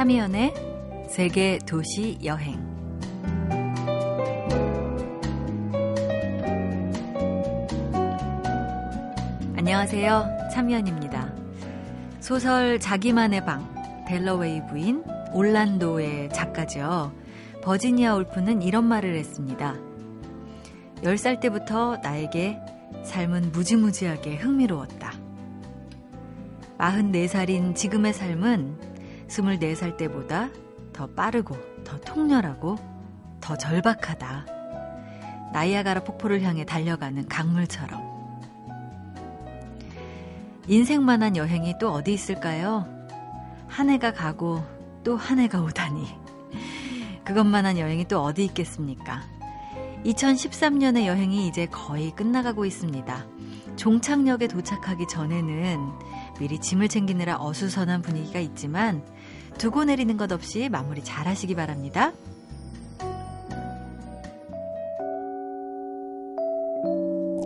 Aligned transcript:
참여연의 0.00 0.54
세계 1.10 1.58
도시 1.66 2.16
여행. 2.24 2.58
안녕하세요. 9.58 10.48
참여연입니다. 10.50 11.34
소설 12.20 12.80
자기만의 12.80 13.44
방, 13.44 13.68
델러웨이 14.08 14.66
부인, 14.68 15.04
올란도의 15.34 16.30
작가죠. 16.30 17.12
버지니아 17.62 18.14
울프는 18.14 18.62
이런 18.62 18.86
말을 18.86 19.14
했습니다. 19.16 19.74
10살 21.02 21.40
때부터 21.40 21.98
나에게 21.98 22.58
삶은 23.04 23.52
무지무지하게 23.52 24.36
흥미로웠다. 24.36 25.12
44살인 26.78 27.74
지금의 27.74 28.14
삶은 28.14 28.89
24살 29.30 29.96
때보다 29.96 30.50
더 30.92 31.06
빠르고 31.06 31.56
더 31.84 31.98
통렬하고 32.00 32.76
더 33.40 33.56
절박하다. 33.56 34.46
나이아가라 35.52 36.04
폭포를 36.04 36.42
향해 36.42 36.64
달려가는 36.64 37.26
강물처럼. 37.28 38.10
인생만한 40.66 41.36
여행이 41.36 41.74
또 41.80 41.90
어디 41.92 42.12
있을까요? 42.12 42.86
한 43.66 43.88
해가 43.88 44.12
가고 44.12 44.62
또 45.02 45.16
한 45.16 45.38
해가 45.38 45.62
오다니. 45.62 46.06
그것만한 47.24 47.78
여행이 47.78 48.06
또 48.06 48.22
어디 48.22 48.44
있겠습니까? 48.44 49.22
2013년의 50.04 51.06
여행이 51.06 51.46
이제 51.46 51.66
거의 51.66 52.10
끝나가고 52.10 52.64
있습니다. 52.64 53.26
종착역에 53.76 54.48
도착하기 54.48 55.06
전에는 55.08 55.78
미리 56.38 56.58
짐을 56.58 56.88
챙기느라 56.88 57.38
어수선한 57.38 58.02
분위기가 58.02 58.38
있지만 58.40 59.04
두고 59.60 59.84
내리는 59.84 60.16
것 60.16 60.32
없이 60.32 60.70
마무리 60.70 61.04
잘 61.04 61.26
하시기 61.26 61.54
바랍니다. 61.54 62.14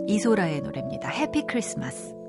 이소라의 0.07 0.61
노래입니다. 0.61 1.09
해피 1.09 1.45
크리스마스. 1.45 2.24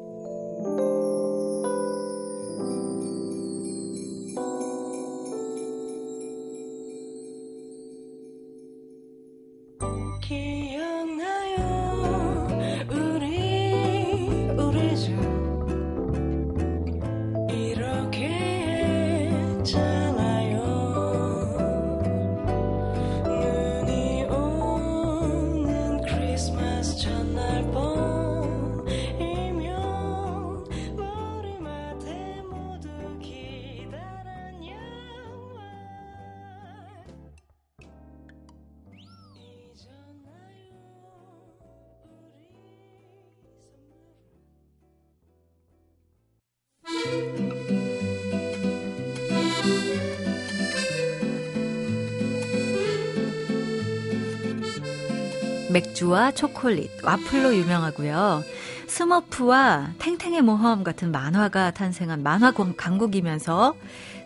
맥주와 56.06 56.30
초콜릿, 56.32 57.04
와플로 57.04 57.56
유명하고요. 57.56 58.42
스머프와 58.86 59.94
탱탱의 59.98 60.42
모험 60.42 60.84
같은 60.84 61.10
만화가 61.10 61.72
탄생한 61.72 62.22
만화 62.22 62.52
강국이면서 62.52 63.74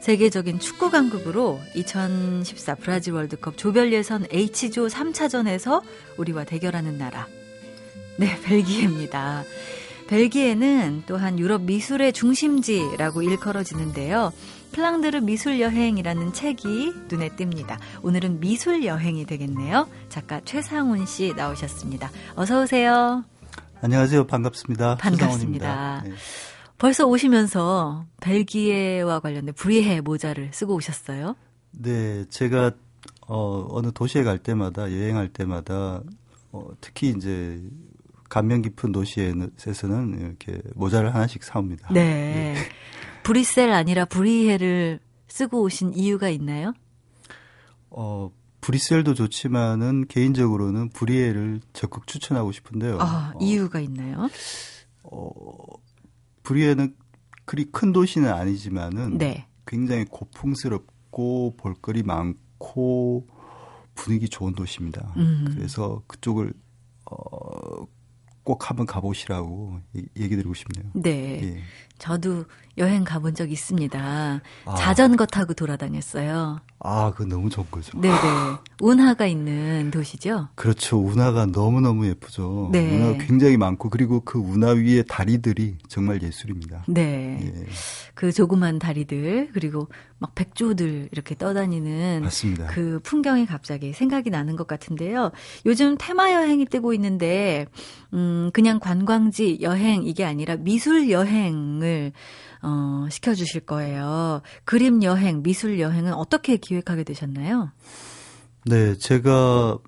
세계적인 0.01 0.61
축구 0.61 0.91
강국으로 0.91 1.61
2014 1.75 2.75
브라질 2.77 3.15
월드컵 3.15 3.57
조별 3.57 3.93
예선 3.93 4.27
H조 4.31 4.87
3차전에서 4.87 5.83
우리와 6.19 6.45
대결하는 6.45 6.99
나라. 6.99 7.27
네, 8.17 8.39
벨기에입니다. 8.45 9.45
벨기에는 10.09 11.05
또한 11.07 11.39
유럽 11.39 11.63
미술의 11.63 12.13
중심지라고 12.13 13.23
일컬어지는데요. 13.23 14.33
플랑드르 14.73 15.19
미술 15.21 15.61
여행이라는 15.61 16.33
책이 16.33 16.95
눈에 17.09 17.31
띕니다. 17.31 17.79
오늘은 18.03 18.41
미술 18.41 18.85
여행이 18.85 19.27
되겠네요. 19.27 19.89
작가 20.09 20.41
최상훈 20.45 21.07
씨 21.07 21.35
나오셨습니다. 21.35 22.11
어서 22.37 22.63
오세요. 22.63 23.25
안녕하세요. 23.83 24.27
반갑습니다. 24.27 24.97
반갑습니다. 24.97 26.03
네. 26.05 26.13
벌써 26.79 27.07
오시면서 27.07 28.07
벨기에와 28.21 29.21
관련된 29.21 29.55
브리헤 29.55 30.01
모자를 30.01 30.51
쓰고 30.53 30.75
오셨어요? 30.77 31.37
네, 31.73 32.25
제가 32.29 32.73
어, 33.27 33.67
어느 33.71 33.93
도시에 33.93 34.23
갈 34.23 34.39
때마다 34.39 34.91
여행할 34.91 35.29
때마다 35.29 36.03
어, 36.53 36.69
특히 36.81 37.11
이제 37.11 37.61
감명 38.29 38.63
깊은 38.63 38.93
도시에서는 38.93 40.21
이렇게 40.21 40.63
모자를 40.75 41.15
하나씩 41.15 41.43
사옵니다. 41.45 41.89
네. 41.93 42.55
네. 43.31 43.33
브리셀 43.33 43.71
아니라 43.71 44.07
브리헤를 44.07 44.99
쓰고 45.29 45.63
오신 45.63 45.95
이유가 45.95 46.29
있나요? 46.31 46.75
어, 47.91 48.31
브리셀도 48.61 49.15
좋지만은 49.15 50.09
개인적으로는 50.09 50.91
브리에를 50.91 51.61
적극 51.73 52.09
추천하고 52.09 52.51
싶은데요. 52.51 52.99
아, 53.01 53.33
이유가 53.41 53.79
어, 53.79 53.83
있나요? 53.83 54.29
어, 55.05 55.31
브리에는 56.43 56.97
그리 57.45 57.67
큰 57.71 57.93
도시는 57.93 58.29
아니지만은 58.29 59.19
네. 59.19 59.47
굉장히 59.65 60.07
고풍스럽고 60.07 61.55
볼거리 61.57 62.03
많고 62.03 63.29
분위기 63.95 64.29
좋은 64.29 64.55
도시입니다. 64.55 65.15
음. 65.17 65.53
그래서 65.55 66.03
그쪽을 66.09 66.53
어, 67.09 67.87
꼭 68.43 68.69
한번 68.69 68.87
가보시라고 68.87 69.81
얘기 70.17 70.35
드리고 70.35 70.55
싶네요. 70.55 70.91
네. 70.95 71.41
예. 71.43 71.63
저도 71.99 72.47
여행 72.81 73.05
가본 73.05 73.35
적 73.35 73.53
있습니다. 73.53 74.41
아. 74.65 74.75
자전거 74.75 75.27
타고 75.27 75.55
돌아다녔어요. 75.55 76.61
아, 76.83 77.13
그 77.15 77.25
너무 77.25 77.51
좋은 77.51 77.67
거죠. 77.71 78.01
네네. 78.01 78.17
운하가 78.81 79.27
있는 79.27 79.91
도시죠? 79.91 80.49
그렇죠. 80.55 80.99
운하가 80.99 81.45
너무너무 81.45 82.07
예쁘죠. 82.07 82.71
네. 82.73 82.97
운하가 82.97 83.19
굉장히 83.25 83.59
많고, 83.59 83.91
그리고 83.91 84.21
그 84.21 84.39
운하 84.39 84.71
위에 84.71 85.03
다리들이 85.03 85.77
정말 85.89 86.23
예술입니다. 86.23 86.85
네. 86.89 87.39
예. 87.43 87.67
그 88.15 88.33
조그만 88.33 88.79
다리들, 88.79 89.51
그리고 89.53 89.89
막 90.19 90.35
백조들 90.35 91.11
이렇게 91.13 91.35
떠다니는. 91.35 92.23
맞습니다. 92.23 92.69
그 92.69 92.99
풍경이 93.03 93.45
갑자기 93.45 93.93
생각이 93.93 94.31
나는 94.31 94.57
것 94.57 94.67
같은데요. 94.67 95.33
요즘 95.67 95.97
테마 95.99 96.33
여행이 96.33 96.65
뜨고 96.65 96.95
있는데, 96.95 97.67
음, 98.15 98.51
그냥 98.55 98.81
관광지 98.81 99.59
여행 99.61 100.05
이게 100.05 100.25
아니라 100.25 100.57
미술 100.57 101.11
여행을 101.11 102.13
어, 102.63 103.07
시켜주실 103.11 103.63
거예요. 103.63 104.43
그림 104.65 105.03
여행, 105.03 105.43
미술 105.43 105.81
여행은 105.81 106.13
어떻게 106.15 106.57
기획하게 106.57 107.05
되셨나요? 107.05 107.73
네, 108.67 108.97
제가, 108.97 109.79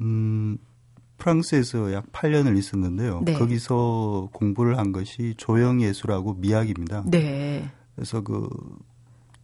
음, 0.00 0.58
프랑스에서 1.18 1.92
약 1.92 2.12
8년을 2.12 2.56
있었는데요. 2.58 3.22
네. 3.24 3.32
거기서 3.34 4.28
공부를 4.32 4.78
한 4.78 4.92
것이 4.92 5.34
조형 5.36 5.82
예술하고 5.82 6.34
미학입니다. 6.34 7.04
네. 7.06 7.70
그래서 7.94 8.20
그 8.20 8.48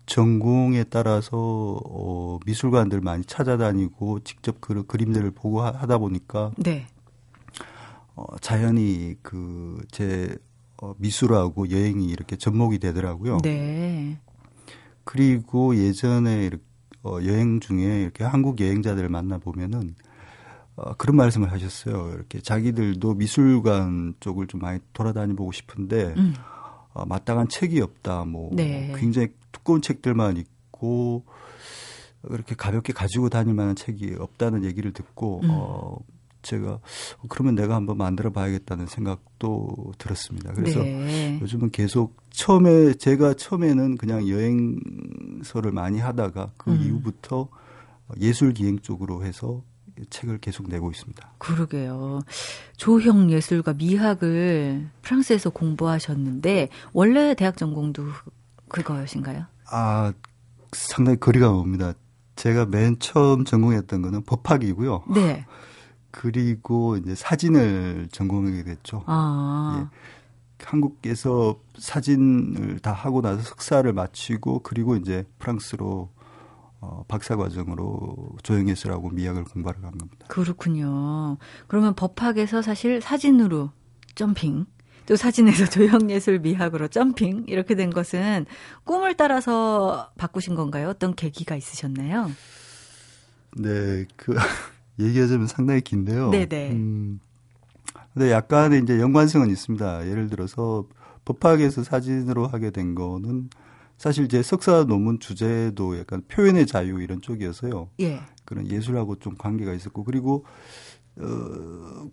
전공에 0.07 0.85
따라서 0.85 1.81
어, 1.85 2.39
미술관들 2.45 3.01
많이 3.01 3.25
찾아다니고 3.25 4.21
직접 4.21 4.61
그 4.61 4.85
그림들을 4.85 5.31
보고 5.31 5.63
하, 5.63 5.73
다 5.87 5.99
보니까 5.99 6.51
네. 6.57 6.87
어, 8.15 8.25
자연히 8.41 9.15
그 9.23 9.79
제 9.91 10.37
어, 10.81 10.95
미술하고 10.99 11.71
여행이 11.71 12.07
이렇게 12.07 12.37
접목이 12.37 12.79
되더라고요. 12.79 13.39
네. 13.43 14.19
그리고 15.05 15.77
예전에 15.77 16.47
이렇게 16.47 16.63
어, 17.03 17.19
여행 17.25 17.61
중에 17.61 18.03
이렇게 18.03 18.25
한국 18.25 18.61
여행자들을 18.61 19.09
만나 19.09 19.39
보면은 19.39 19.95
어, 20.77 20.95
그런 20.95 21.17
말씀을 21.17 21.51
하셨어요. 21.53 22.13
이렇게 22.15 22.41
자기들도 22.41 23.15
미술관 23.15 24.15
쪽을 24.21 24.47
좀 24.47 24.61
많이 24.61 24.81
돌아다니 24.93 25.35
보고 25.35 25.53
싶은데 25.53 26.15
음. 26.17 26.35
어, 26.93 27.05
마땅한 27.07 27.49
책이 27.49 27.81
없다. 27.81 28.25
뭐 28.25 28.51
네. 28.53 28.93
굉장히 28.97 29.29
두꺼운 29.53 29.83
책들만 29.83 30.37
있고 30.37 31.25
그렇게 32.23 32.55
가볍게 32.55 32.93
가지고 32.93 33.29
다닐 33.29 33.55
만한 33.55 33.77
책이 33.77 34.17
없다는 34.19 34.65
얘기를 34.65 34.93
듣고 34.93 35.41
음. 35.43 35.49
어 35.51 35.97
제가 36.43 36.81
그러면 37.29 37.55
내가 37.55 37.75
한번 37.75 37.99
만들어 37.99 38.31
봐야겠다는 38.31 38.87
생각도 38.87 39.93
들었습니다. 39.99 40.53
그래서 40.53 40.83
네. 40.83 41.39
요즘은 41.41 41.71
계속 41.71 42.17
처음에 42.31 42.95
제가 42.95 43.35
처음에는 43.35 43.97
그냥 43.97 44.29
여행 44.29 44.79
여행서를 45.41 45.73
많이 45.73 45.99
하다가 45.99 46.53
그 46.57 46.71
음. 46.71 46.81
이후부터 46.83 47.49
예술 48.21 48.53
기행 48.53 48.79
쪽으로 48.79 49.25
해서 49.25 49.63
책을 50.09 50.39
계속 50.39 50.69
내고 50.69 50.91
있습니다. 50.91 51.35
그러게요. 51.39 52.21
조형 52.77 53.31
예술과 53.31 53.75
미학을 53.75 54.89
프랑스에서 55.03 55.51
공부하셨는데 55.51 56.69
원래 56.93 57.35
대학 57.35 57.57
전공도 57.57 58.05
그거였신가요? 58.69 59.45
아, 59.71 60.13
상당히 60.73 61.19
거리가 61.19 61.49
멉니다. 61.49 61.93
제가 62.37 62.67
맨 62.67 62.99
처음 62.99 63.45
전공했던 63.45 64.03
거는 64.03 64.23
법학이고요. 64.23 65.05
네. 65.15 65.45
그리고 66.11 66.97
이제 66.97 67.15
사진을 67.15 68.09
전공하게 68.11 68.65
됐죠. 68.65 69.05
아. 69.07 69.81
예. 69.81 69.97
한국에서 70.63 71.59
사진을 71.79 72.81
다 72.81 72.93
하고 72.93 73.23
나서 73.23 73.43
석사를 73.43 73.91
마치고 73.93 74.61
그리고 74.61 74.97
이제 74.97 75.25
프랑스로 75.39 76.11
어, 76.81 77.05
박사 77.09 77.37
과정으로 77.37 78.37
조형예술하고 78.43 79.11
미학을 79.11 79.45
공부하러 79.45 79.81
간 79.81 79.99
겁니다. 79.99 80.27
그렇군요. 80.29 81.37
그러면 81.67 81.95
법학에서 81.95 82.63
사실 82.63 83.01
사진으로 83.03 83.71
점핑, 84.15 84.67
또 85.07 85.17
사진에서 85.17 85.67
조형예술 85.69 86.39
미학으로 86.39 86.89
점핑 86.89 87.45
이렇게 87.49 87.75
된 87.75 87.91
것은 87.91 88.47
꿈을 88.85 89.17
따라서 89.17 90.11
바꾸신 90.17 90.55
건가요? 90.55 90.89
어떤 90.89 91.15
계기가 91.15 91.55
있으셨나요? 91.55 92.31
네, 93.57 94.07
그 94.17 94.35
얘기하자면 95.01 95.47
상당히 95.47 95.81
긴데요. 95.81 96.31
네네. 96.31 96.71
음, 96.73 97.21
근데 98.15 98.31
약간의 98.31 98.83
이제 98.83 98.99
연관성은 99.01 99.51
있습니다. 99.51 100.09
예를 100.09 100.29
들어서 100.29 100.87
법학에서 101.25 101.85
사진으로 101.85 102.47
하게 102.47 102.71
된 102.71 102.95
거는 102.95 103.51
사실 103.99 104.29
제 104.29 104.43
석사 104.43 104.85
논문 104.85 105.21
주제도 105.21 105.99
약간 105.99 106.23
표현의 106.29 106.67
자유 106.67 107.01
이런 107.03 107.21
쪽이어서요. 107.21 107.91
예. 108.01 108.21
그런 108.45 108.67
예술하고 108.67 109.17
좀 109.17 109.35
관계가 109.37 109.75
있었고 109.75 110.05
그리고 110.05 110.45
어 111.17 112.09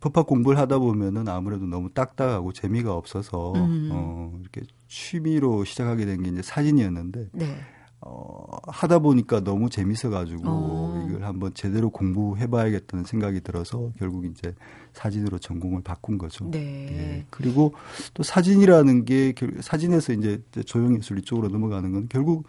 법학 0.00 0.26
공부를 0.26 0.58
하다 0.58 0.78
보면은 0.78 1.28
아무래도 1.28 1.66
너무 1.66 1.90
딱딱하고 1.92 2.52
재미가 2.52 2.94
없어서 2.94 3.52
음. 3.54 3.88
어 3.92 4.32
이렇게 4.40 4.62
취미로 4.88 5.64
시작하게 5.64 6.06
된 6.06 6.22
게 6.22 6.30
이제 6.30 6.40
사진이었는데 6.42 7.28
네. 7.32 7.56
어, 8.00 8.46
하다 8.68 9.00
보니까 9.00 9.40
너무 9.40 9.68
재밌어가지고 9.68 10.42
어. 10.44 11.06
이걸 11.08 11.24
한번 11.24 11.52
제대로 11.54 11.90
공부해봐야겠다는 11.90 13.04
생각이 13.04 13.40
들어서 13.40 13.90
결국 13.98 14.24
이제 14.24 14.54
사진으로 14.92 15.38
전공을 15.38 15.82
바꾼 15.82 16.16
거죠. 16.16 16.48
네. 16.50 16.58
예. 16.92 17.26
그리고 17.30 17.74
또 18.14 18.22
사진이라는 18.22 19.04
게 19.04 19.34
사진에서 19.60 20.12
이제 20.12 20.42
조형예술 20.64 21.18
이쪽으로 21.18 21.48
넘어가는 21.48 21.92
건 21.92 22.06
결국 22.08 22.46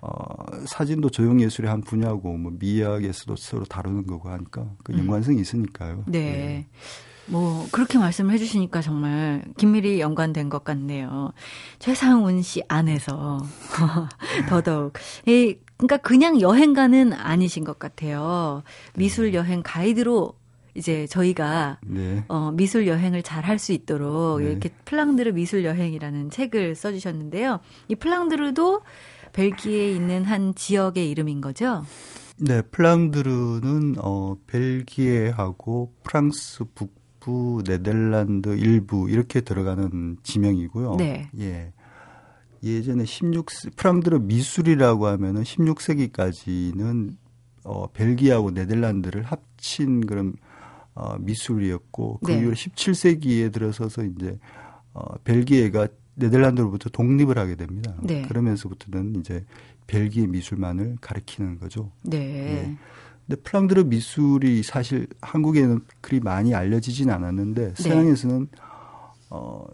어, 0.00 0.46
사진도 0.66 1.08
조형예술의 1.08 1.70
한 1.70 1.80
분야고 1.80 2.36
뭐 2.36 2.52
미학에서도 2.58 3.36
서로 3.36 3.64
다루는 3.64 4.06
거고 4.06 4.28
하니까 4.28 4.70
그 4.84 4.92
음. 4.92 4.98
연관성이 4.98 5.40
있으니까요. 5.40 6.04
네. 6.06 6.18
예. 6.18 6.66
뭐 7.26 7.66
그렇게 7.72 7.98
말씀을 7.98 8.34
해주시니까 8.34 8.82
정말 8.82 9.44
긴밀히 9.56 10.00
연관된 10.00 10.48
것 10.48 10.64
같네요. 10.64 11.32
최상훈 11.78 12.42
씨 12.42 12.62
안에서 12.68 13.38
더더욱 14.48 14.92
이 15.26 15.56
그러니까 15.76 15.96
그냥 15.98 16.40
여행가는 16.40 17.12
아니신 17.12 17.64
것 17.64 17.78
같아요. 17.78 18.62
미술 18.94 19.34
여행 19.34 19.62
가이드로 19.62 20.34
이제 20.74 21.06
저희가 21.06 21.78
네. 21.86 22.24
어, 22.28 22.50
미술 22.52 22.86
여행을 22.86 23.22
잘 23.22 23.44
할 23.44 23.58
수 23.58 23.72
있도록 23.72 24.40
네. 24.40 24.50
이렇게 24.50 24.70
플랑드르 24.84 25.32
미술 25.32 25.64
여행이라는 25.64 26.30
책을 26.30 26.74
써주셨는데요. 26.74 27.60
이 27.88 27.94
플랑드르도 27.94 28.82
벨기에에 29.32 29.92
있는 29.92 30.24
한 30.24 30.54
지역의 30.54 31.10
이름인 31.10 31.40
거죠? 31.40 31.84
네, 32.38 32.62
플랑드르는 32.62 33.96
어, 33.98 34.36
벨기에하고 34.46 35.92
프랑스 36.02 36.64
북 36.74 36.92
북부, 37.24 37.62
네덜란드 37.66 38.50
일부 38.50 39.08
이렇게 39.08 39.40
들어가는 39.40 40.18
지명이고요. 40.22 40.96
네. 40.96 41.30
예. 41.38 41.72
예전에 42.62 43.04
16 43.04 43.46
프랑드르 43.76 44.18
미술이라고 44.18 45.06
하면은 45.06 45.42
16세기까지는 45.42 47.16
어 47.64 47.86
벨기에하고 47.88 48.50
네덜란드를 48.50 49.22
합친 49.22 50.06
그런 50.06 50.34
어 50.94 51.16
미술이었고 51.18 52.20
그 52.24 52.30
네. 52.30 52.40
이후 52.40 52.52
17세기에 52.52 53.52
들어서서 53.52 54.04
이제 54.04 54.38
어 54.92 55.16
벨기에가 55.24 55.88
네덜란드로부터 56.14 56.90
독립을 56.90 57.38
하게 57.38 57.56
됩니다. 57.56 57.94
네. 58.02 58.22
그러면서부터는 58.22 59.16
이제 59.16 59.44
벨기에 59.86 60.26
미술만을 60.26 60.98
가리키는 61.00 61.58
거죠. 61.58 61.90
네. 62.02 62.18
예. 62.18 62.76
근데 63.26 63.40
플랑드르 63.40 63.84
미술이 63.84 64.62
사실 64.62 65.06
한국에는 65.22 65.80
그리 66.00 66.20
많이 66.20 66.54
알려지진 66.54 67.10
않았는데 67.10 67.74
네. 67.74 67.82
서양에서는 67.82 68.48
어 69.30 69.66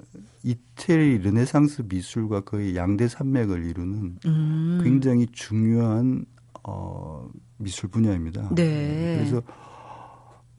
이태리 0.42 1.18
르네상스 1.18 1.82
미술과 1.88 2.42
거의 2.42 2.76
양대 2.76 3.08
산맥을 3.08 3.64
이루는 3.64 4.18
음. 4.24 4.80
굉장히 4.82 5.26
중요한 5.32 6.24
어 6.62 7.28
미술 7.56 7.90
분야입니다. 7.90 8.54
네. 8.54 9.16
그래서 9.18 9.42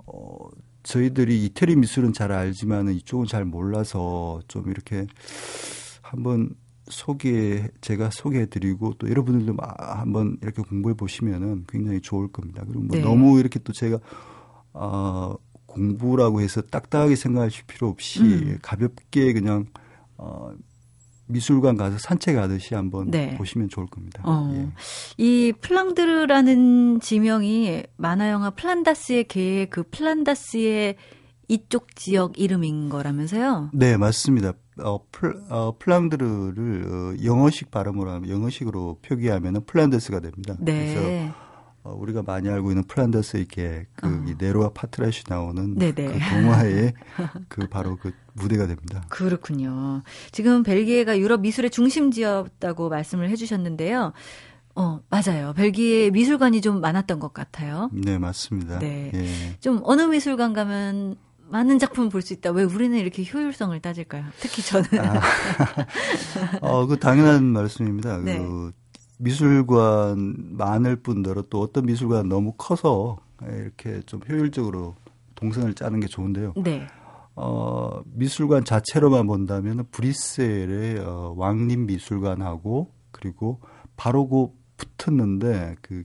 어 0.05 0.49
저희들이 0.83 1.45
이태리 1.45 1.77
미술은 1.77 2.11
잘 2.13 2.31
알지만은 2.31 2.93
이쪽은 2.93 3.27
잘 3.27 3.45
몰라서 3.45 4.41
좀 4.47 4.69
이렇게 4.69 5.07
한번 6.01 6.55
소개 6.91 7.67
제가 7.81 8.09
소개해드리고 8.11 8.95
또 8.99 9.09
여러분들도 9.09 9.55
한번 9.77 10.37
이렇게 10.41 10.61
공부해 10.61 10.95
보시면은 10.95 11.65
굉장히 11.67 12.01
좋을 12.01 12.27
겁니다. 12.27 12.63
그리고 12.65 12.81
뭐 12.81 12.97
네. 12.97 13.01
너무 13.01 13.39
이렇게 13.39 13.59
또 13.59 13.73
제가 13.73 13.99
어, 14.73 15.35
공부라고 15.65 16.41
해서 16.41 16.61
딱딱하게 16.61 17.15
생각하실 17.15 17.65
필요 17.65 17.87
없이 17.87 18.21
음. 18.21 18.57
가볍게 18.61 19.33
그냥 19.33 19.65
어, 20.17 20.51
미술관 21.27 21.77
가서 21.77 21.97
산책하듯이 21.97 22.75
한번 22.75 23.09
네. 23.09 23.35
보시면 23.37 23.69
좋을 23.69 23.87
겁니다. 23.87 24.21
어. 24.25 24.51
예. 24.53 24.67
이 25.17 25.53
플랑드르라는 25.61 26.99
지명이 26.99 27.83
만화 27.97 28.29
영화 28.29 28.49
플란다스의 28.49 29.25
개의 29.25 29.69
그 29.69 29.83
플란다스의 29.83 30.97
이쪽 31.47 31.95
지역 31.95 32.39
이름인 32.39 32.89
거라면서요? 32.89 33.71
네, 33.73 33.97
맞습니다. 33.97 34.53
어, 34.83 34.99
플, 35.11 35.41
어, 35.49 35.75
플랑드르를 35.77 36.85
어, 36.85 37.23
영어식 37.23 37.71
발음으로 37.71 38.11
하면 38.11 38.29
영어식으로 38.29 38.99
표기하면 39.01 39.65
플란더스가 39.65 40.19
됩니다. 40.19 40.55
네. 40.59 40.93
그래서 40.93 41.35
어, 41.83 41.95
우리가 41.95 42.21
많이 42.21 42.47
알고 42.49 42.71
있는 42.71 42.83
플란더스 42.83 43.37
이렇게 43.37 43.87
그 43.95 44.07
어. 44.07 44.35
네로와 44.37 44.69
파트라슈 44.73 45.23
나오는 45.27 45.75
네네. 45.75 45.93
그 45.93 46.19
동화의 46.29 46.93
그 47.47 47.67
바로 47.67 47.95
그 47.97 48.11
무대가 48.33 48.67
됩니다. 48.67 49.03
그렇군요. 49.09 50.03
지금 50.31 50.63
벨기에가 50.63 51.17
유럽 51.17 51.41
미술의 51.41 51.71
중심지였다고 51.71 52.89
말씀을 52.89 53.29
해주셨는데요. 53.29 54.13
어, 54.75 54.99
맞아요. 55.09 55.53
벨기에 55.53 56.11
미술관이 56.11 56.61
좀 56.61 56.79
많았던 56.79 57.19
것 57.19 57.33
같아요. 57.33 57.89
네, 57.91 58.17
맞습니다. 58.17 58.79
네. 58.79 59.11
예. 59.13 59.57
좀 59.59 59.81
어느 59.83 60.03
미술관 60.03 60.53
가면 60.53 61.17
많은 61.51 61.79
작품 61.79 62.09
볼 62.09 62.21
수 62.21 62.33
있다. 62.33 62.51
왜 62.51 62.63
우리는 62.63 62.97
이렇게 62.97 63.23
효율성을 63.23 63.79
따질까요? 63.79 64.25
특히 64.39 64.61
저는. 64.63 64.87
아, 64.99 65.21
어, 66.61 66.85
그 66.87 66.97
당연한 66.97 67.43
말씀입니다. 67.45 68.17
네. 68.19 68.37
그 68.39 68.71
미술관 69.17 70.55
많을 70.57 70.95
뿐더러 70.97 71.43
또 71.49 71.61
어떤 71.61 71.85
미술관 71.85 72.27
너무 72.29 72.53
커서 72.57 73.17
이렇게 73.43 74.01
좀 74.05 74.19
효율적으로 74.27 74.95
동선을 75.35 75.73
짜는 75.73 75.99
게 75.99 76.07
좋은데요. 76.07 76.53
네. 76.63 76.87
어, 77.35 78.01
미술관 78.13 78.65
자체로만 78.65 79.27
본다면 79.27 79.85
브리셀의 79.91 80.99
어, 80.99 81.33
왕림 81.37 81.85
미술관하고 81.87 82.91
그리고 83.11 83.61
바로 83.95 84.27
그 84.27 84.47
붙었는데 84.77 85.75
그 85.81 86.01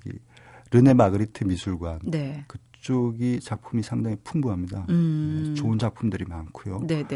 르네 0.71 0.95
마그리트 0.95 1.45
미술관 1.45 2.00
네. 2.05 2.45
그 2.49 2.59
그쪽이 2.87 3.40
작품이 3.40 3.83
상당히 3.83 4.16
풍부합니다. 4.23 4.87
음. 4.90 5.47
네, 5.49 5.55
좋은 5.55 5.78
작품들이 5.78 6.25
많고요. 6.25 6.87
네네. 6.87 7.07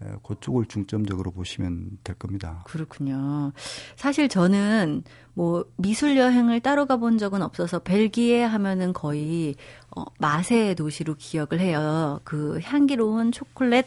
네, 0.00 0.12
그쪽을 0.22 0.66
중점적으로 0.66 1.30
보시면 1.30 1.98
될 2.04 2.16
겁니다. 2.16 2.62
그렇군요. 2.66 3.52
사실 3.96 4.28
저는 4.28 5.02
뭐 5.32 5.64
미술 5.76 6.18
여행을 6.18 6.60
따로 6.60 6.84
가본 6.86 7.16
적은 7.16 7.40
없어서 7.40 7.78
벨기에 7.78 8.42
하면은 8.42 8.92
거의 8.92 9.54
어, 9.96 10.04
맛의 10.18 10.74
도시로 10.74 11.14
기억을 11.16 11.60
해요. 11.60 12.20
그 12.24 12.60
향기로운 12.62 13.32
초콜릿 13.32 13.86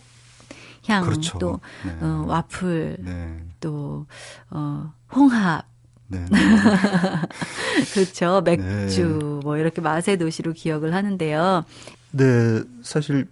향, 0.88 1.04
그렇죠. 1.04 1.38
또 1.38 1.60
네. 1.86 2.06
어, 2.06 2.24
와플, 2.28 2.98
네. 3.02 3.44
또 3.60 4.08
어, 4.50 4.92
홍합 5.14 5.66
네. 6.08 6.26
그렇죠. 7.94 8.42
맥주 8.42 9.20
네. 9.22 9.40
뭐 9.44 9.58
이렇게 9.58 9.82
맛의 9.82 10.18
도시로 10.18 10.54
기억을 10.54 10.94
하는데요. 10.94 11.66
네, 12.12 12.64
사실 12.82 13.28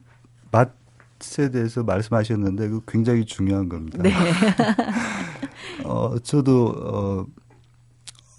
맛에 0.51 1.51
대해서 1.51 1.84
말씀하셨는데 1.84 2.70
그 2.70 2.82
굉장히 2.88 3.25
중요한 3.25 3.70
겁니다. 3.70 4.01
네. 4.01 4.12
어, 5.86 6.17
저도 6.20 6.67
어 6.67 7.25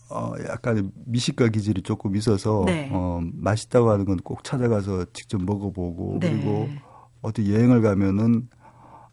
어, 0.08 0.32
약간 0.48 0.92
미식가 1.06 1.48
기질이 1.48 1.82
조금 1.82 2.14
있어서 2.16 2.62
네. 2.64 2.88
어, 2.92 3.20
맛있다고 3.34 3.90
하는 3.90 4.04
건 4.04 4.16
꼭 4.22 4.44
찾아가서 4.44 5.06
직접 5.12 5.42
먹어보고 5.42 6.18
네. 6.20 6.30
그리고 6.30 6.68
어디 7.22 7.52
여행을 7.52 7.82
가면은 7.82 8.48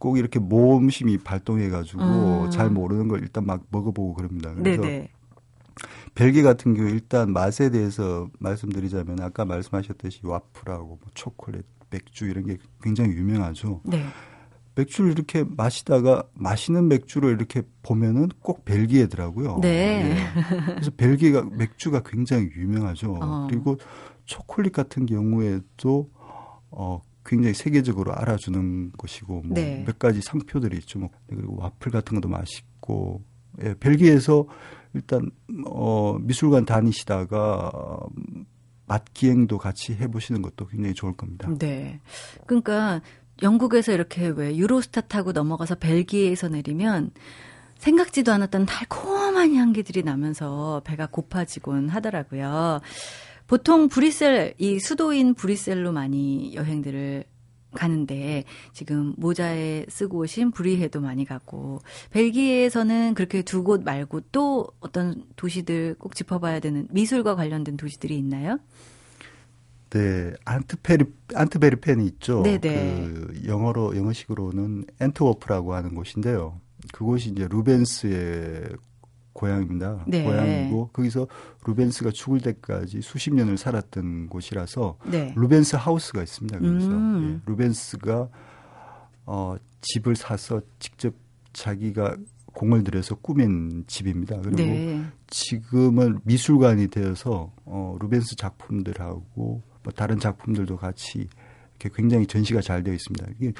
꼭 0.04 0.18
이렇게 0.18 0.38
모험심이 0.38 1.20
발동해가지고 1.20 2.04
음. 2.04 2.50
잘 2.50 2.70
모르는 2.70 3.08
걸 3.08 3.22
일단 3.22 3.46
막 3.46 3.64
먹어보고 3.70 4.16
그럽니다. 4.16 4.54
그래서 4.54 4.82
네네. 4.82 5.08
벨기에 6.14 6.44
같은 6.44 6.74
경우 6.74 6.90
일단 6.90 7.32
맛에 7.32 7.70
대해서 7.70 8.28
말씀드리자면 8.40 9.22
아까 9.22 9.46
말씀하셨듯이 9.46 10.20
와플하고 10.24 10.86
뭐 10.88 11.00
초콜릿, 11.14 11.64
맥주 11.90 12.26
이런 12.26 12.46
게 12.46 12.58
굉장히 12.82 13.12
유명하죠. 13.12 13.80
네. 13.86 14.04
맥주를 14.76 15.14
이렇게 15.14 15.46
마시다가 15.48 16.24
마시는 16.34 16.90
맥주를 16.90 17.30
이렇게 17.30 17.62
보면은 17.82 18.28
꼭 18.42 18.66
벨기에더라고요. 18.66 19.60
네. 19.62 20.18
예. 20.18 20.66
그래서 20.66 20.92
벨기에가 20.98 21.44
맥주가 21.44 22.04
굉장히 22.04 22.50
유명하죠. 22.58 23.20
어. 23.22 23.48
그리고 23.50 23.78
초콜릿 24.26 24.74
같은 24.74 25.06
경우에도 25.06 26.10
어 26.72 27.00
굉장히 27.26 27.54
세계적으로 27.54 28.14
알아주는 28.14 28.92
것이고 28.98 29.42
뭐몇 29.44 29.54
네. 29.54 29.86
가지 29.98 30.22
상표들이 30.22 30.78
있죠. 30.80 31.00
뭐 31.00 31.10
그리고 31.28 31.56
와플 31.58 31.92
같은 31.92 32.20
것도 32.20 32.30
맛있고 32.30 33.24
예, 33.64 33.76
벨기에에서 33.80 34.48
일단 34.94 35.32
어 35.66 36.18
미술관 36.20 36.66
다니시다가 36.66 37.72
맛 38.86 39.06
기행도 39.14 39.58
같이 39.58 39.94
해보시는 39.94 40.42
것도 40.42 40.68
굉장히 40.68 40.94
좋을 40.94 41.16
겁니다. 41.16 41.50
네. 41.58 42.00
그러니까 42.46 43.02
영국에서 43.42 43.92
이렇게 43.92 44.28
왜 44.28 44.56
유로스타 44.56 45.02
타고 45.02 45.32
넘어가서 45.32 45.76
벨기에에서 45.76 46.50
내리면 46.50 47.12
생각지도 47.78 48.32
않았던 48.32 48.66
달콤한 48.66 49.56
향기들이 49.56 50.04
나면서 50.04 50.82
배가 50.86 51.08
고파지곤 51.08 51.90
하더라고요. 51.90 52.80
보통 53.48 53.88
브뤼셀, 53.90 54.56
이 54.58 54.80
수도인 54.80 55.34
브뤼셀로 55.34 55.92
많이 55.92 56.54
여행들을 56.56 57.26
가는데 57.74 58.44
지금 58.72 59.16
모자에 59.18 59.86
쓰고 59.90 60.20
오신 60.20 60.52
브리헤도 60.52 61.02
많이 61.02 61.26
가고 61.26 61.82
벨기에에서는 62.12 63.16
그렇게 63.16 63.42
두 63.42 63.64
곳 63.64 63.84
말고 63.84 64.22
또 64.32 64.68
어떤 64.80 65.24
도시들 65.36 65.96
꼭 65.98 66.14
짚어봐야 66.16 66.60
되는 66.60 66.88
미술과 66.92 67.36
관련된 67.36 67.78
도시들이 67.78 68.18
있나요? 68.18 68.60
네, 69.90 70.34
안트페리 70.46 71.06
안트베르펜이 71.36 72.06
있죠. 72.08 72.42
네네. 72.44 72.60
그 72.60 73.42
영어로 73.48 73.96
영어식으로는 73.96 74.86
엔트워프라고 75.00 75.74
하는 75.74 75.96
곳인데요. 75.96 76.60
그곳이 76.92 77.30
이제 77.30 77.48
루벤스의 77.48 78.70
고향입니다. 79.34 80.06
네. 80.08 80.24
고향이고 80.24 80.90
거기서 80.94 81.28
루벤스가 81.66 82.12
죽을 82.12 82.40
때까지 82.40 83.02
수십 83.02 83.34
년을 83.34 83.58
살았던 83.58 84.28
곳이라서 84.30 84.98
네. 85.06 85.34
루벤스 85.36 85.76
하우스가 85.76 86.22
있습니다. 86.24 86.60
그래서 86.60 86.88
음. 86.88 87.42
예, 87.42 87.50
루벤스가 87.50 88.30
어 89.26 89.56
집을 89.82 90.16
사서 90.16 90.62
직접 90.80 91.14
자기가 91.54 92.16
공을 92.46 92.84
들여서 92.84 93.16
꾸민 93.16 93.84
집입니다. 93.88 94.40
그리고 94.42 94.58
네. 94.58 95.04
지금은 95.28 96.20
미술관이 96.24 96.88
되어서 96.88 97.52
어 97.66 97.98
루벤스 98.00 98.36
작품들하고 98.36 99.24
뭐 99.84 99.94
다른 99.96 100.20
작품들도 100.20 100.78
같이 100.78 101.28
이렇게 101.80 101.90
굉장히 101.96 102.28
전시가 102.28 102.62
잘 102.62 102.84
되어 102.84 102.94
있습니다. 102.94 103.28
이게 103.36 103.54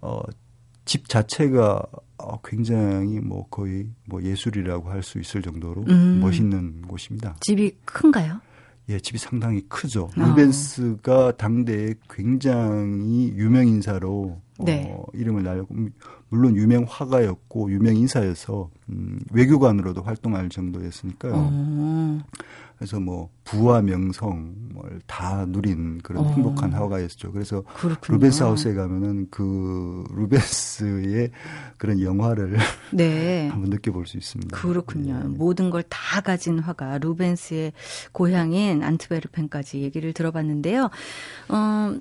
어, 0.00 0.22
집 0.90 1.08
자체가 1.08 1.80
어, 2.18 2.40
굉장히 2.42 3.20
뭐 3.20 3.46
거의 3.48 3.86
뭐 4.08 4.20
예술이라고 4.20 4.90
할 4.90 5.04
수 5.04 5.20
있을 5.20 5.40
정도로 5.40 5.84
음. 5.88 6.18
멋있는 6.20 6.82
곳입니다. 6.82 7.36
집이 7.42 7.76
큰가요? 7.84 8.40
예, 8.88 8.98
집이 8.98 9.16
상당히 9.16 9.60
크죠. 9.68 10.06
어. 10.06 10.10
루벤스가 10.16 11.36
당대에 11.36 11.94
굉장히 12.10 13.28
유명 13.36 13.68
인사로 13.68 14.40
네. 14.64 14.92
어, 14.92 15.04
이름을 15.14 15.44
날렸고 15.44 15.76
물론 16.28 16.56
유명 16.56 16.84
화가였고 16.88 17.70
유명 17.70 17.94
인사여서 17.94 18.68
음, 18.88 19.20
외교관으로도 19.30 20.02
활동할 20.02 20.48
정도였으니까요. 20.48 21.32
어. 21.36 22.20
그래서 22.80 22.98
뭐 22.98 23.28
부와 23.44 23.82
명성을 23.82 24.54
다 25.06 25.44
누린 25.46 25.98
그런 25.98 26.24
어. 26.24 26.30
행복한 26.30 26.72
화가였죠. 26.72 27.30
그래서 27.30 27.62
그렇군요. 27.74 28.16
루벤스 28.16 28.42
하우스에 28.42 28.72
가면은 28.72 29.26
그 29.30 30.02
루벤스의 30.14 31.30
그런 31.76 32.00
영화를 32.00 32.56
네. 32.90 33.48
한번 33.48 33.68
느껴볼 33.68 34.06
수 34.06 34.16
있습니다. 34.16 34.56
그렇군요. 34.56 35.18
네. 35.18 35.24
모든 35.28 35.68
걸 35.68 35.82
다 35.90 36.22
가진 36.22 36.58
화가 36.58 36.98
루벤스의 36.98 37.72
고향인 38.12 38.82
안트베르펜까지 38.82 39.82
얘기를 39.82 40.14
들어봤는데요. 40.14 40.88
어, 41.50 41.94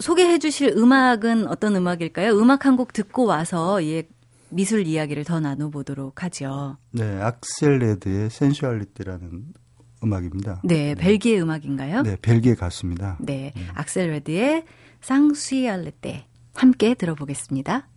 소개해 0.00 0.40
주실 0.40 0.70
음악은 0.76 1.46
어떤 1.46 1.76
음악일까요? 1.76 2.36
음악 2.36 2.66
한 2.66 2.76
곡 2.76 2.92
듣고 2.92 3.24
와서 3.24 3.84
예, 3.84 4.02
미술 4.50 4.84
이야기를 4.84 5.22
더 5.24 5.38
나눠보도록 5.38 6.24
하죠. 6.24 6.76
네, 6.90 7.20
악셀 7.22 7.78
레드의 7.78 8.30
Sensuality라는 8.30 9.44
음악입니다. 10.02 10.60
네, 10.64 10.94
벨기에 10.94 11.40
음악인가요? 11.40 12.02
네, 12.02 12.16
벨기에 12.20 12.54
가수입니다. 12.54 13.18
네, 13.20 13.52
네. 13.54 13.62
악셀 13.74 14.10
레드의 14.10 14.64
쌍수이알레테 15.00 16.26
함께 16.54 16.94
들어보겠습니다. 16.94 17.88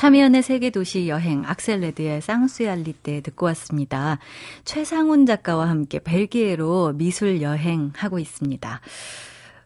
참여연의 0.00 0.42
세계도시 0.42 1.08
여행 1.08 1.42
악셀레드의 1.44 2.22
쌍수얄리 2.22 2.94
때 2.94 3.20
듣고 3.20 3.44
왔습니다. 3.44 4.18
최상훈 4.64 5.26
작가와 5.26 5.68
함께 5.68 5.98
벨기에로 5.98 6.94
미술 6.94 7.42
여행하고 7.42 8.18
있습니다. 8.18 8.80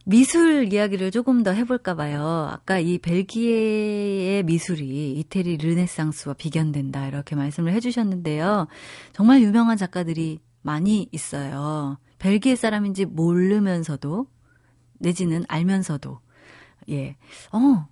미술 0.05 0.73
이야기를 0.73 1.13
조금 1.13 1.45
더 1.45 1.53
해볼까 1.53 1.95
봐요. 1.95 2.49
아까 2.51 2.81
이 2.81 2.99
벨기에의 2.99 4.43
미술이 4.43 5.13
이태리 5.21 5.57
르네상스와 5.57 6.35
비견된다 6.35 7.07
이렇게 7.07 7.37
말씀을 7.37 7.73
해주셨는데요. 7.73 8.67
정말 9.13 9.41
유명한 9.41 9.77
작가들이 9.77 10.41
많이 10.63 11.09
있어요. 11.13 11.97
벨기에 12.19 12.57
사람인지 12.57 13.05
모르면서도 13.05 14.27
내지는 14.99 15.45
알면서도 15.47 16.19
예, 16.91 17.15
어 17.53 17.87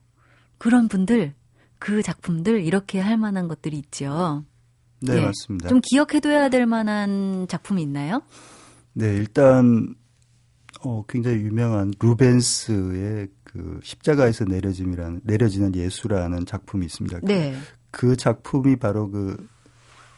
그런 0.59 0.89
분들 0.89 1.35
그 1.83 2.01
작품들 2.01 2.63
이렇게 2.63 3.01
할 3.01 3.17
만한 3.17 3.49
것들이 3.49 3.77
있죠. 3.77 4.45
네, 5.01 5.17
예. 5.17 5.21
맞습니다. 5.21 5.69
좀 5.69 5.81
기억해둬야 5.83 6.49
될 6.49 6.65
만한 6.65 7.47
작품이 7.49 7.83
있나요? 7.83 8.23
네, 8.93 9.17
일단 9.17 9.93
어, 10.85 11.05
굉장히 11.09 11.39
유명한 11.39 11.93
루벤스의 11.99 13.27
그 13.43 13.81
십자가에서 13.83 14.45
내려짐이라는 14.45 15.23
내려지는 15.25 15.75
예수라는 15.75 16.47
작품이 16.47 16.87
있습니다. 16.87 17.19
네. 17.25 17.57
그, 17.91 18.11
그 18.11 18.17
작품이 18.17 18.77
바로 18.77 19.11
그, 19.11 19.45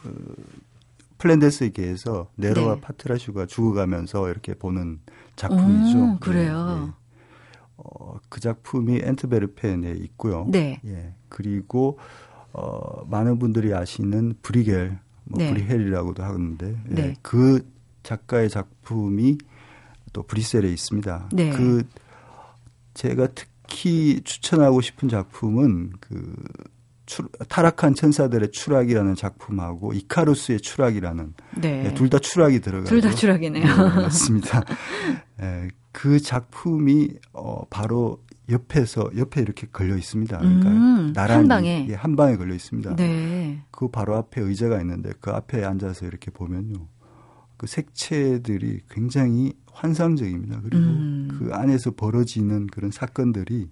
그 0.02 0.36
플랜데스에게에서 1.16 2.30
네로와 2.36 2.74
네. 2.74 2.80
파트라슈가 2.82 3.46
죽어가면서 3.46 4.28
이렇게 4.28 4.52
보는 4.52 5.00
작품이죠. 5.36 5.98
오, 5.98 6.18
그래요. 6.18 6.66
네, 6.66 6.84
네. 6.84 6.92
어, 7.78 8.18
그 8.28 8.40
작품이 8.40 9.00
엔트베르펜에 9.02 9.92
있고요. 9.92 10.46
네. 10.50 10.82
예. 10.84 11.14
그리고 11.34 11.98
어, 12.52 13.04
많은 13.08 13.40
분들이 13.40 13.74
아시는 13.74 14.34
브리겔, 14.42 14.96
뭐 15.24 15.38
네. 15.38 15.52
브리헬이라고도 15.52 16.22
하는데 16.22 16.76
예. 16.90 16.94
네. 16.94 17.14
그 17.22 17.68
작가의 18.04 18.48
작품이 18.48 19.38
또 20.12 20.22
브리셀에 20.22 20.68
있습니다. 20.70 21.30
네. 21.32 21.50
그 21.50 21.82
제가 22.94 23.26
특히 23.34 24.20
추천하고 24.22 24.80
싶은 24.80 25.08
작품은 25.08 25.94
그 25.98 26.36
추, 27.06 27.28
타락한 27.48 27.94
천사들의 27.96 28.52
추락이라는 28.52 29.16
작품하고 29.16 29.92
이카루스의 29.92 30.60
추락이라는 30.60 31.34
네. 31.56 31.82
네, 31.82 31.94
둘다 31.94 32.20
추락이 32.20 32.60
들어가요. 32.60 32.84
둘 32.86 33.00
다 33.00 33.10
추락이네요. 33.10 33.64
네, 33.66 33.72
맞습니다. 33.76 34.62
네, 35.38 35.68
그 35.90 36.20
작품이 36.20 37.10
어 37.32 37.64
바로 37.68 38.22
옆에서 38.48 39.10
옆에 39.16 39.40
이렇게 39.40 39.66
걸려 39.72 39.96
있습니다. 39.96 40.36
그러니까 40.38 40.68
음, 40.68 41.12
나란히 41.14 41.38
한 41.40 41.48
방에 41.48 41.86
예, 41.88 41.94
한 41.94 42.14
방에 42.16 42.36
걸려 42.36 42.54
있습니다. 42.54 42.96
네. 42.96 43.62
그 43.70 43.88
바로 43.88 44.16
앞에 44.16 44.40
의자가 44.42 44.80
있는데 44.80 45.12
그 45.20 45.30
앞에 45.30 45.64
앉아서 45.64 46.06
이렇게 46.06 46.30
보면요. 46.30 46.86
그 47.56 47.66
색채들이 47.66 48.80
굉장히 48.90 49.54
환상적입니다. 49.72 50.60
그리고 50.62 50.84
음. 50.84 51.28
그 51.30 51.50
안에서 51.54 51.92
벌어지는 51.92 52.66
그런 52.66 52.90
사건들이 52.90 53.70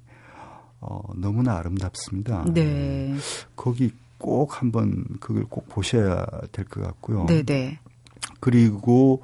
어, 0.81 1.01
너무나 1.17 1.57
아름답습니다. 1.59 2.47
네. 2.53 3.15
거기 3.55 3.93
꼭 4.19 4.61
한번 4.61 5.05
그걸 5.21 5.45
꼭 5.45 5.69
보셔야 5.69 6.25
될 6.53 6.65
것 6.65 6.81
같고요. 6.83 7.27
네네. 7.27 7.43
네. 7.45 7.79
그리고 8.41 9.23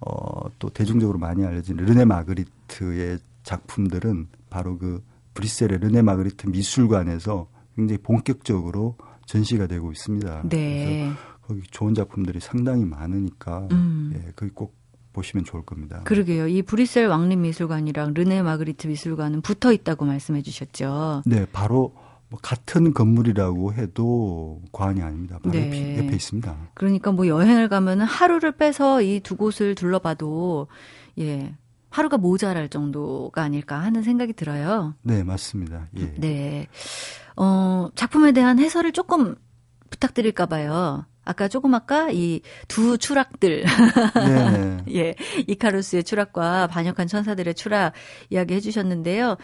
어, 0.00 0.48
또 0.58 0.68
대중적으로 0.70 1.18
많이 1.18 1.44
알려진 1.44 1.76
르네 1.76 2.04
마그리트의 2.04 3.18
작품들은 3.42 4.28
바로 4.54 4.78
그 4.78 5.02
브뤼셀의 5.34 5.78
르네 5.80 6.02
마그리트 6.02 6.46
미술관에서 6.46 7.48
굉장히 7.74 7.98
본격적으로 8.00 8.96
전시가 9.26 9.66
되고 9.66 9.90
있습니다. 9.90 10.42
네. 10.48 10.84
그래서 11.08 11.16
거기 11.42 11.62
좋은 11.72 11.92
작품들이 11.92 12.38
상당히 12.38 12.84
많으니까 12.84 13.66
음. 13.72 14.12
예, 14.14 14.30
거기 14.36 14.52
꼭 14.52 14.76
보시면 15.12 15.44
좋을 15.44 15.64
겁니다. 15.64 16.02
그러게요. 16.04 16.46
이 16.46 16.62
브뤼셀 16.62 17.08
왕립 17.08 17.40
미술관이랑 17.40 18.14
르네 18.14 18.42
마그리트 18.42 18.86
미술관은 18.86 19.40
붙어 19.40 19.72
있다고 19.72 20.04
말씀해 20.04 20.42
주셨죠. 20.42 21.24
네, 21.26 21.46
바로 21.50 21.92
뭐 22.28 22.38
같은 22.40 22.94
건물이라고 22.94 23.72
해도 23.72 24.62
과언이 24.70 25.02
아닙니다. 25.02 25.40
바로 25.42 25.50
네. 25.50 25.98
옆에 25.98 26.14
있습니다. 26.14 26.56
그러니까 26.74 27.10
뭐 27.10 27.26
여행을 27.26 27.68
가면 27.68 28.02
하루를 28.02 28.52
빼서 28.52 29.02
이 29.02 29.18
두 29.18 29.36
곳을 29.36 29.74
둘러봐도 29.74 30.68
예. 31.18 31.56
하루가 31.94 32.16
모자랄 32.16 32.68
정도가 32.68 33.42
아닐까 33.42 33.78
하는 33.78 34.02
생각이 34.02 34.32
들어요. 34.32 34.96
네, 35.02 35.22
맞습니다. 35.22 35.86
예. 35.96 36.12
네. 36.16 36.66
어, 37.36 37.88
작품에 37.94 38.32
대한 38.32 38.58
해설을 38.58 38.90
조금 38.90 39.36
부탁드릴까 39.90 40.46
봐요. 40.46 41.06
아까 41.24 41.46
조금 41.46 41.72
아까 41.72 42.10
이 42.10 42.40
두 42.66 42.98
추락들. 42.98 43.64
네. 44.16 44.84
예. 44.92 45.14
이카루스의 45.46 46.02
추락과 46.02 46.66
반역한 46.66 47.06
천사들의 47.06 47.54
추락 47.54 47.92
이야기 48.28 48.54
해주셨는데요. 48.54 49.36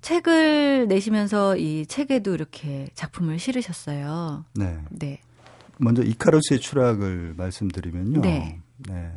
책을 0.00 0.86
내시면서 0.88 1.58
이 1.58 1.84
책에도 1.84 2.32
이렇게 2.32 2.88
작품을 2.94 3.38
실으셨어요. 3.38 4.46
네. 4.54 4.78
네. 4.88 5.20
먼저 5.76 6.02
이카루스의 6.02 6.58
추락을 6.60 7.34
말씀드리면요. 7.36 8.22
네. 8.22 8.62
네. 8.88 9.12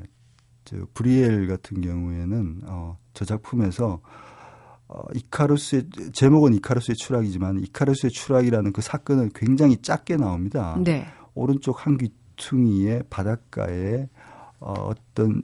저 0.72 0.78
브리엘 0.94 1.48
같은 1.48 1.82
경우에는 1.82 2.62
어, 2.66 2.98
저 3.14 3.26
작품에서 3.26 4.02
어, 4.88 5.02
이카루스의 5.14 5.90
제목은 6.14 6.54
이카루스의 6.56 6.96
추락이지만 6.96 7.60
이카루스의 7.60 8.12
추락이라는 8.12 8.72
그 8.72 8.82
사건은 8.82 9.32
굉장히 9.36 9.78
작게 9.78 10.18
나옵니다. 10.18 10.78
네. 10.84 11.08
오른쪽 11.34 11.86
한 11.86 11.98
귀퉁이의 11.98 13.04
바닷가에 13.10 14.10
어, 14.60 14.74
어떤 14.74 15.42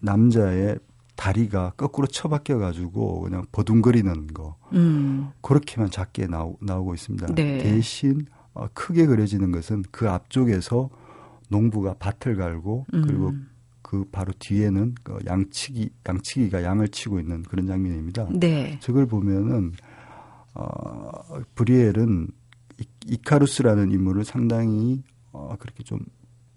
남자의 0.00 0.78
다리가 1.16 1.74
거꾸로 1.76 2.06
처박혀 2.06 2.58
가지고 2.58 3.20
그냥 3.20 3.46
버둥거리는 3.52 4.26
거 4.28 4.56
음. 4.72 5.30
그렇게만 5.40 5.90
작게 5.90 6.26
나오, 6.26 6.56
나오고 6.60 6.94
있습니다. 6.94 7.34
네. 7.34 7.58
대신 7.58 8.26
어, 8.52 8.66
크게 8.72 9.06
그려지는 9.06 9.50
것은 9.52 9.84
그 9.90 10.10
앞쪽에서 10.10 10.90
농부가 11.48 11.94
밭을 11.98 12.36
갈고 12.36 12.86
그리고 12.90 13.28
음. 13.28 13.48
그 13.84 14.04
바로 14.10 14.32
뒤에는 14.38 14.94
그 15.02 15.18
양치기 15.26 15.90
양치기가 16.08 16.64
양을 16.64 16.88
치고 16.88 17.20
있는 17.20 17.42
그런 17.42 17.66
장면입니다. 17.66 18.28
네. 18.32 18.78
저걸 18.80 19.06
보면은 19.06 19.72
어 20.54 21.10
브리엘은 21.54 22.28
이 23.06 23.16
카루스라는 23.24 23.92
인물을 23.92 24.24
상당히 24.24 25.02
어 25.32 25.54
그렇게 25.58 25.84
좀 25.84 26.00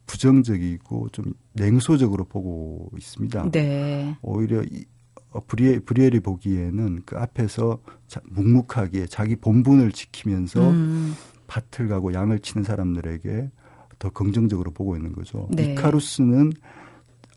부정적이고 0.05 1.09
좀 1.09 1.33
냉소적으로 1.51 2.23
보고 2.23 2.89
있습니다. 2.95 3.51
네. 3.51 4.15
오히려 4.21 4.63
이, 4.63 4.85
어, 5.31 5.41
브리엘, 5.45 5.81
브리엘이 5.81 6.21
보기에는 6.21 7.01
그 7.05 7.17
앞에서 7.17 7.79
자, 8.07 8.21
묵묵하게 8.29 9.07
자기 9.07 9.35
본분을 9.35 9.91
지키면서 9.91 10.69
음. 10.69 11.13
밭을 11.47 11.89
가고 11.89 12.13
양을 12.13 12.39
치는 12.39 12.63
사람들에게 12.63 13.51
더 13.99 14.09
긍정적으로 14.11 14.71
보고 14.71 14.95
있는 14.95 15.11
거죠. 15.11 15.49
네. 15.51 15.73
이카루스는 15.73 16.53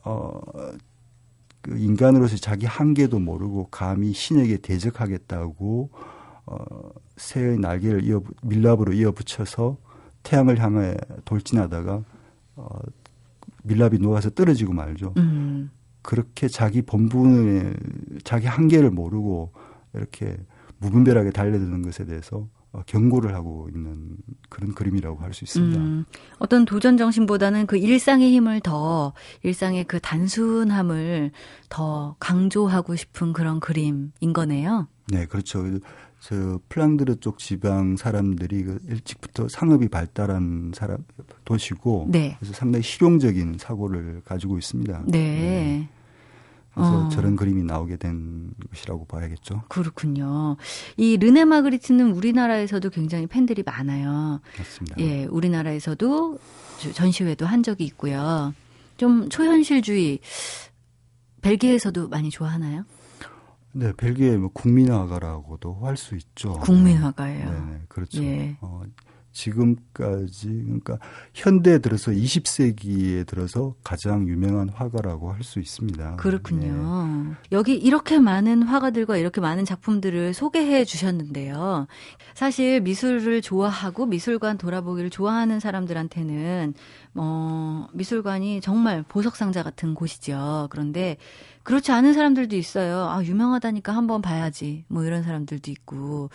어, 0.04 0.40
그 1.62 1.76
인간으로서 1.78 2.36
자기 2.36 2.66
한계도 2.66 3.18
모르고 3.18 3.68
감히 3.70 4.12
신에게 4.12 4.58
대적하겠다고 4.58 5.90
어, 6.46 6.56
새의 7.16 7.58
날개를 7.58 8.04
이어 8.04 8.22
밀랍으로 8.42 8.92
이어붙여서 8.92 9.76
태양을 10.22 10.58
향해 10.58 10.96
돌진하다가 11.24 12.02
어, 12.56 12.78
밀랍이 13.62 13.98
녹아서 13.98 14.30
떨어지고 14.30 14.72
말죠. 14.72 15.14
음. 15.16 15.70
그렇게 16.02 16.48
자기 16.48 16.82
본분을 16.82 17.76
자기 18.24 18.46
한계를 18.46 18.90
모르고 18.90 19.52
이렇게 19.92 20.36
무분별하게 20.78 21.30
달려드는 21.30 21.82
것에 21.82 22.06
대해서 22.06 22.38
어, 22.38 22.59
경고를 22.86 23.34
하고 23.34 23.68
있는 23.74 24.16
그런 24.48 24.74
그림이라고 24.74 25.18
할 25.18 25.32
수 25.32 25.44
있습니다. 25.44 25.80
음, 25.80 26.04
어떤 26.38 26.64
도전 26.64 26.96
정신보다는 26.96 27.66
그 27.66 27.76
일상의 27.76 28.32
힘을 28.32 28.60
더 28.60 29.12
일상의 29.42 29.84
그 29.84 30.00
단순함을 30.00 31.30
더 31.68 32.16
강조하고 32.18 32.96
싶은 32.96 33.32
그런 33.32 33.60
그림인 33.60 34.32
거네요. 34.32 34.88
네, 35.08 35.26
그렇죠. 35.26 35.64
저 36.20 36.60
플랑드르 36.68 37.16
쪽 37.16 37.38
지방 37.38 37.96
사람들이 37.96 38.62
그 38.64 38.78
일찍부터 38.88 39.48
상업이 39.48 39.88
발달한 39.88 40.70
사람 40.74 40.98
도시고 41.44 42.08
네. 42.10 42.36
그래서 42.38 42.52
상당히 42.54 42.82
실용적인 42.82 43.56
사고를 43.58 44.20
가지고 44.24 44.58
있습니다. 44.58 45.04
네. 45.06 45.18
네. 45.18 45.88
그래서 46.74 47.06
어. 47.06 47.08
저런 47.08 47.36
그림이 47.36 47.64
나오게 47.64 47.96
된 47.96 48.50
것이라고 48.70 49.04
봐야겠죠. 49.06 49.62
그렇군요. 49.68 50.56
이 50.96 51.16
르네 51.16 51.44
마그리트는 51.44 52.12
우리나라에서도 52.12 52.90
굉장히 52.90 53.26
팬들이 53.26 53.62
많아요. 53.64 54.40
맞습니다. 54.56 54.96
예, 55.00 55.24
우리나라에서도 55.24 56.38
전시회도 56.94 57.44
한 57.46 57.62
적이 57.62 57.84
있고요. 57.84 58.54
좀 58.96 59.28
초현실주의 59.28 60.20
벨기에에서도 61.42 62.08
많이 62.08 62.30
좋아하나요? 62.30 62.84
네, 63.72 63.92
벨기에 63.96 64.36
뭐 64.36 64.50
국민화가라고도 64.52 65.78
할 65.82 65.96
수 65.96 66.16
있죠. 66.16 66.54
국민화가예요. 66.54 67.50
네, 67.50 67.60
네 67.60 67.82
그렇죠. 67.88 68.22
예. 68.22 68.56
어, 68.60 68.82
지금까지 69.32 70.48
그러니까 70.48 70.98
현대에 71.34 71.78
들어서 71.78 72.10
20세기에 72.12 73.26
들어서 73.26 73.74
가장 73.84 74.28
유명한 74.28 74.68
화가라고 74.68 75.32
할 75.32 75.40
수 75.42 75.58
있습니다. 75.58 76.16
그렇군요. 76.16 77.26
네. 77.30 77.34
여기 77.52 77.74
이렇게 77.74 78.18
많은 78.18 78.62
화가들과 78.62 79.16
이렇게 79.16 79.40
많은 79.40 79.64
작품들을 79.64 80.34
소개해 80.34 80.84
주셨는데요. 80.84 81.86
사실 82.34 82.80
미술을 82.80 83.42
좋아하고 83.42 84.06
미술관 84.06 84.58
돌아보기를 84.58 85.10
좋아하는 85.10 85.60
사람들한테는 85.60 86.74
어, 87.14 87.88
미술관이 87.94 88.60
정말 88.60 89.02
보석 89.02 89.36
상자 89.36 89.62
같은 89.62 89.94
곳이죠. 89.94 90.68
그런데 90.70 91.16
그렇지 91.62 91.90
않은 91.92 92.12
사람들도 92.12 92.54
있어요. 92.56 93.08
아, 93.08 93.22
유명하다니까 93.24 93.92
한번 93.94 94.22
봐야지. 94.22 94.84
뭐 94.88 95.04
이런 95.04 95.22
사람들도 95.22 95.70
있고. 95.70 96.30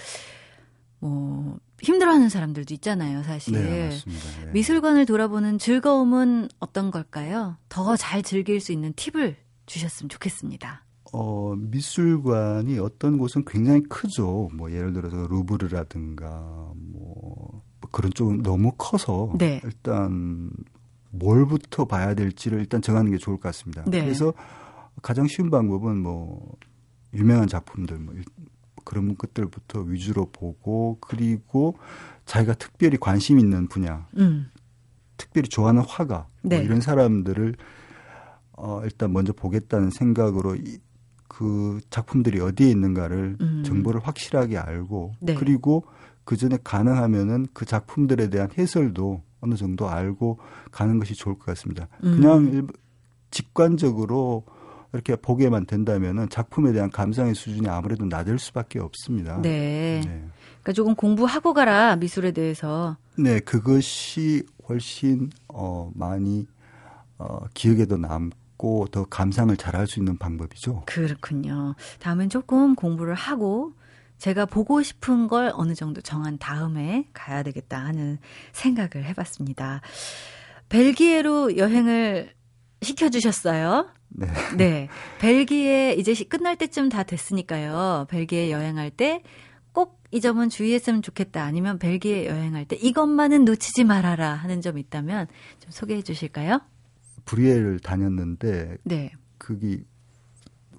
뭐 1.00 1.60
힘들어하는 1.82 2.30
사람들도 2.30 2.74
있잖아요, 2.76 3.22
사실. 3.24 3.54
네, 3.54 3.90
맞습니다. 3.90 4.46
네. 4.46 4.52
미술관을 4.54 5.06
돌아보는 5.06 5.58
즐거움은 5.58 6.50
어떤 6.60 6.92
걸까요? 6.92 7.58
더 7.70 7.96
잘 7.98 8.24
즐길 8.24 8.60
수 8.62 8.72
있는 8.72 8.94
팁을 8.96 9.36
주셨으면 9.66 10.10
좋겠습니다. 10.10 10.84
어, 11.14 11.54
미술관이 11.58 12.80
어떤 12.80 13.18
곳은 13.18 13.46
굉장히 13.46 13.82
크죠. 13.84 14.50
뭐 14.54 14.72
예를 14.72 14.94
들어서 14.94 15.28
루브르라든가 15.28 16.72
뭐 16.76 17.62
그런 17.92 18.12
쪽은 18.14 18.42
너무 18.44 18.72
커서 18.78 19.34
네. 19.38 19.62
일단 19.64 20.50
뭘부터 21.12 21.86
봐야 21.86 22.14
될지를 22.14 22.60
일단 22.60 22.82
정하는 22.82 23.12
게 23.12 23.18
좋을 23.18 23.38
것 23.38 23.44
같습니다. 23.50 23.84
네. 23.88 24.02
그래서 24.02 24.34
가장 25.02 25.28
쉬운 25.28 25.50
방법은 25.50 25.98
뭐 26.02 26.54
유명한 27.14 27.48
작품들 27.48 27.98
뭐 28.00 28.14
그런 28.86 29.18
것들부터 29.18 29.82
위주로 29.82 30.30
보고 30.32 30.98
그리고 31.02 31.78
자기가 32.26 32.54
특별히 32.54 32.98
관심 32.98 33.40
있는 33.40 33.68
분야, 33.68 34.08
음. 34.18 34.50
특별히 35.18 35.50
좋아하는 35.50 35.82
화가 35.82 36.16
뭐 36.16 36.28
네. 36.44 36.58
뭐 36.58 36.66
이런 36.66 36.80
사람들을 36.80 37.56
어 38.54 38.82
일단 38.86 39.12
먼저 39.12 39.34
보겠다는 39.34 39.90
생각으로 39.90 40.56
이, 40.56 40.78
그 41.28 41.82
작품들이 41.90 42.40
어디에 42.40 42.70
있는가를 42.70 43.38
음. 43.42 43.64
정보를 43.66 44.00
확실하게 44.00 44.58
알고 44.58 45.16
네. 45.20 45.34
그리고 45.34 45.86
그 46.24 46.38
전에 46.38 46.58
가능하면은 46.64 47.48
그 47.54 47.66
작품들에 47.66 48.30
대한 48.30 48.50
해설도 48.58 49.22
어느 49.42 49.56
정도 49.56 49.90
알고 49.90 50.40
가는 50.72 50.98
것이 51.00 51.14
좋을 51.14 51.36
것 51.38 51.46
같습니다. 51.46 51.88
음. 52.04 52.20
그냥 52.20 52.46
일, 52.54 52.68
직관적으로 53.32 54.46
이렇게 54.96 55.16
보게만 55.16 55.66
된다면은 55.66 56.30
작품에 56.30 56.72
대한 56.72 56.90
감상의 56.90 57.36
수준이 57.36 57.68
아무래도 57.68 58.06
낮을 58.06 58.40
수밖에 58.40 58.80
없습니다. 58.80 59.42
네. 59.42 60.02
네. 60.06 60.24
그러니까 60.62 60.72
조금 60.74 60.96
공부하고 60.96 61.54
가라 61.54 61.98
미술에 61.98 62.32
대해서. 62.32 62.98
네, 63.18 63.40
그것이 63.40 64.44
훨씬 64.68 65.30
어 65.50 65.92
많이 65.94 66.48
어 67.18 67.40
기억에도 67.54 67.98
남고 67.98 68.88
더 68.92 69.06
감상을 69.06 69.56
잘할 69.58 69.86
수 69.86 70.00
있는 70.00 70.18
방법이죠. 70.18 70.84
그렇군요. 70.86 71.76
다음엔 72.00 72.30
조금 72.30 72.74
공부를 72.74 73.16
하고 73.16 73.74
제가 74.18 74.46
보고 74.46 74.82
싶은 74.82 75.28
걸 75.28 75.52
어느 75.56 75.76
정도 75.76 76.00
정한 76.00 76.38
다음에 76.38 77.10
가야 77.12 77.44
되겠다 77.44 77.84
하는 77.84 78.18
생각을 78.54 79.06
해봤습니다. 79.06 79.82
벨기에로 80.70 81.58
여행을 81.58 82.34
시켜주셨어요. 82.82 83.95
네. 84.18 84.28
네. 84.58 84.90
벨기에 85.20 85.94
이제 85.94 86.14
시- 86.14 86.28
끝날 86.30 86.56
때쯤 86.58 86.90
다 86.90 87.04
됐으니까요. 87.04 88.08
벨기에 88.10 88.52
여행할 88.52 88.90
때 88.92 89.22
꼭 89.74 90.00
이 90.12 90.22
점은 90.22 90.48
주의했으면 90.48 91.02
좋겠다. 91.02 91.44
아니면 91.44 91.78
벨기에 91.78 92.28
여행할 92.28 92.64
때 92.66 92.78
이것만은 92.78 93.44
놓치지 93.44 93.84
말아라 93.84 94.34
하는 94.34 94.62
점 94.62 94.78
있다면 94.78 95.28
좀 95.60 95.72
소개해 95.72 96.04
주실까요? 96.04 96.62
브리엘을 97.26 97.80
다녔는데 97.80 98.78
네. 98.86 99.12
거기 99.38 99.84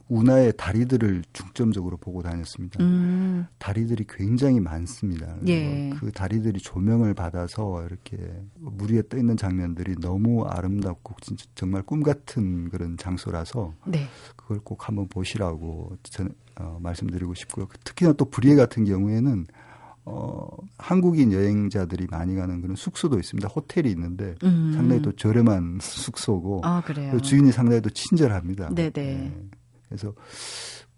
운하의 0.09 0.53
다리들을 0.57 1.25
중점적으로 1.33 1.97
보고 1.97 2.23
다녔습니다. 2.23 2.83
음, 2.83 3.47
다리들이 3.59 4.05
굉장히 4.09 4.61
많습니다. 4.61 5.37
예. 5.49 5.90
그 5.99 6.12
다리들이 6.12 6.61
조명을 6.61 7.14
받아서 7.14 7.85
이렇게 7.85 8.16
물 8.55 8.92
위에 8.92 9.03
떠 9.09 9.16
있는 9.16 9.37
장면들이 9.37 9.97
너무 10.01 10.45
아름답고 10.45 11.14
진짜 11.21 11.45
정말 11.55 11.83
꿈 11.83 12.03
같은 12.03 12.69
그런 12.69 12.97
장소라서 12.97 13.75
네. 13.85 14.07
그걸 14.37 14.61
꼭 14.61 14.87
한번 14.87 15.09
보시라고 15.09 15.97
전, 16.05 16.33
어, 16.61 16.79
말씀드리고 16.81 17.35
싶고요. 17.35 17.66
특히나 17.83 18.12
또 18.12 18.27
브리에 18.27 18.55
같은 18.55 18.85
경우에는 18.85 19.47
어, 20.05 20.47
한국인 20.79 21.33
여행자들이 21.33 22.07
많이 22.09 22.37
가는 22.37 22.61
그런 22.61 22.77
숙소도 22.77 23.19
있습니다. 23.19 23.49
호텔이 23.49 23.90
있는데 23.90 24.37
음. 24.45 24.73
상당히 24.73 25.03
또 25.03 25.11
저렴한 25.11 25.79
숙소고 25.83 26.61
아. 26.62 26.81
그 27.11 27.21
주인이 27.21 27.51
상당히 27.51 27.81
또 27.81 27.90
친절합니다. 27.90 28.73
네네. 28.73 28.90
네. 28.92 29.35
그래서 29.88 30.14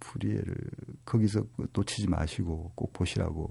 브리에를 0.00 0.54
거기서 1.04 1.44
놓치지 1.72 2.08
마시고 2.08 2.72
꼭 2.74 2.92
보시라고 2.92 3.48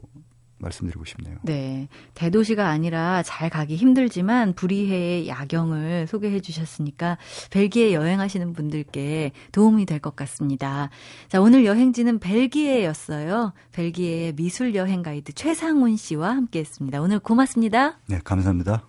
말씀드리고 0.59 1.05
싶네요. 1.05 1.37
네. 1.43 1.87
대도시가 2.15 2.67
아니라 2.67 3.21
잘 3.23 3.47
가기 3.49 3.75
힘들지만 3.75 4.53
불이해의 4.53 5.27
야경을 5.27 6.07
소개해 6.07 6.39
주셨으니까 6.39 7.19
벨기에 7.51 7.93
여행하시는 7.93 8.53
분들께 8.53 9.33
도움이 9.51 9.85
될 9.85 9.99
것 9.99 10.15
같습니다. 10.15 10.89
자, 11.27 11.41
오늘 11.41 11.65
여행지는 11.65 12.19
벨기에였어요. 12.19 13.53
벨기에의 13.71 14.33
미술 14.33 14.73
여행 14.73 15.01
가이드 15.03 15.33
최상훈 15.33 15.95
씨와 15.95 16.29
함께 16.35 16.59
했습니다. 16.59 17.01
오늘 17.01 17.19
고맙습니다. 17.19 17.99
네, 18.07 18.19
감사합니다. 18.23 18.83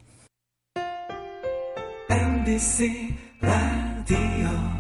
MBC 2.11 3.15
라디오 3.43 4.78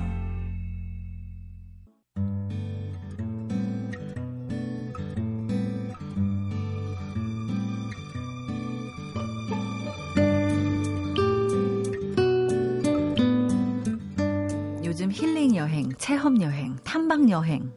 여행, 15.59 15.90
체험 15.99 16.40
여행, 16.40 16.77
탐방 16.85 17.29
여행. 17.31 17.71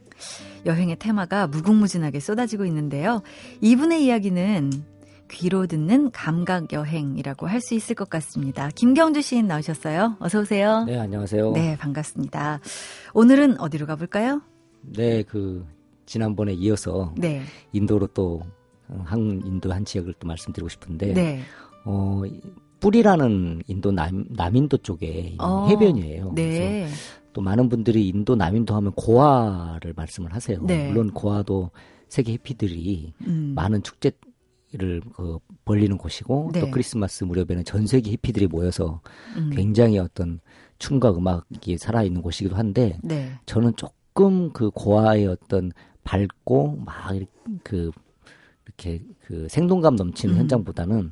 여행의 0.65 0.98
테마가 0.98 1.48
무궁무진하게 1.48 2.20
쏟아지고 2.20 2.65
있는데요. 2.65 3.22
이분의 3.62 4.06
이야기는 4.06 4.72
귀로 5.32 5.65
듣는 5.65 6.12
감각 6.12 6.72
여행이라고 6.72 7.48
할 7.48 7.60
수 7.62 7.74
있을 7.74 7.96
것 7.96 8.10
같습니다. 8.10 8.70
김경주 8.76 9.22
시인 9.22 9.48
나오셨어요. 9.48 10.17
어서 10.20 10.41
오세요. 10.41 10.84
네, 10.86 10.98
안녕하세요. 11.00 11.52
네, 11.54 11.76
반갑습니다. 11.78 12.60
오늘은 13.13 13.60
어디로 13.60 13.88
가볼까요? 13.88 14.41
네, 14.82 15.24
그 15.24 15.65
지난번에 16.06 16.54
이어서 16.54 17.13
네, 17.17 17.41
인도로 17.72 18.08
또 18.08 18.41
어, 18.89 19.02
한 19.06 19.41
인도 19.46 19.72
한 19.74 19.86
지역을 19.86 20.13
또 20.20 20.28
말씀드리고 20.28 20.70
싶은데 20.70 21.13
네, 21.13 21.41
어 21.86 22.22
뿌리라는 22.80 23.62
인도 23.67 23.91
남 23.91 24.26
남인도 24.30 24.78
쪽에 24.78 25.36
어, 25.39 25.67
해변이에요. 25.70 26.34
그래서 26.36 26.60
네, 26.60 26.88
또 27.34 27.41
많은 27.41 27.70
분들이 27.70 28.08
인도 28.08 28.36
남인도 28.36 28.76
하면 28.76 28.91
고아를 28.94 29.94
말씀을 29.96 30.34
하세요. 30.34 30.62
네. 30.63 30.88
물론 30.88 31.12
고아도 31.12 31.72
세계 32.08 32.34
해피들이 32.34 33.13
음, 33.28 33.54
많은 33.56 33.84
축제를 33.84 35.02
그 35.13 35.39
벌리는 35.65 35.98
곳이고 35.98 36.52
네. 36.54 36.60
또 36.60 36.72
크리스마스 36.72 37.24
무렵에는 37.24 37.63
전 37.63 37.88
세계 37.88 38.12
해피들이 38.12 38.48
모여서 38.48 39.02
음, 39.38 39.50
굉장히 39.54 39.98
어떤 39.98 40.39
춤과 40.80 41.12
음악이 41.12 41.78
살아있는 41.78 42.22
곳이기도 42.22 42.56
한데 42.56 42.98
네, 43.02 43.32
저는 43.46 43.76
조금 43.76 44.52
그 44.52 44.72
고아의 44.72 45.28
어떤 45.28 45.72
밝고 46.04 46.80
막 46.84 47.15
이렇게 47.15 47.32
그 47.63 47.91
이렇게 48.65 49.04
그 49.22 49.48
생동감 49.50 49.96
넘치는 49.96 50.36
음. 50.36 50.39
현장보다는 50.39 51.12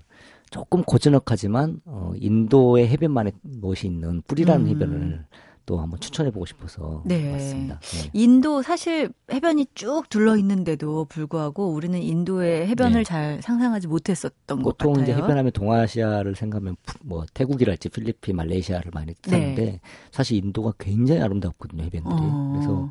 조금 0.50 0.84
고즈넉하지만 0.84 1.82
어 1.86 2.14
인도의 2.16 2.88
해변만의 2.88 3.34
멋이 3.62 3.82
있는 3.86 4.22
뿌리라는 4.24 4.66
음. 4.66 4.70
해변을 4.70 5.26
또 5.70 5.80
한번 5.80 6.00
추천해 6.00 6.32
보고 6.32 6.48
싶어서 6.48 7.04
네. 7.06 7.32
왔습니다. 7.32 7.80
네. 7.80 8.10
인도 8.14 8.64
사실 8.64 9.12
해변이 9.32 9.68
쭉 9.76 10.10
둘러 10.10 10.36
있는데도 10.38 11.06
불구하고 11.06 11.72
우리는 11.74 12.02
인도의 12.02 12.68
해변을 12.70 13.02
네. 13.02 13.04
잘 13.04 13.40
상상하지 13.44 13.86
못했었던 13.86 14.64
것 14.64 14.78
보통 14.80 14.94
같아요. 14.94 15.04
이제 15.04 15.14
해변하면 15.22 15.52
동아시아를 15.52 16.36
생각하면 16.36 16.76
푸- 16.84 16.98
뭐 17.04 17.24
태국이랄지 17.36 17.90
필리핀, 17.90 18.36
말레이시아를 18.38 18.90
많이 18.96 19.14
뜻하는데 19.22 19.64
네. 19.64 19.80
사실 20.12 20.38
인도가 20.38 20.74
굉장히 20.80 21.22
아름답거든요 21.22 21.84
해변들이. 21.84 22.16
어. 22.16 22.52
그래서 22.56 22.90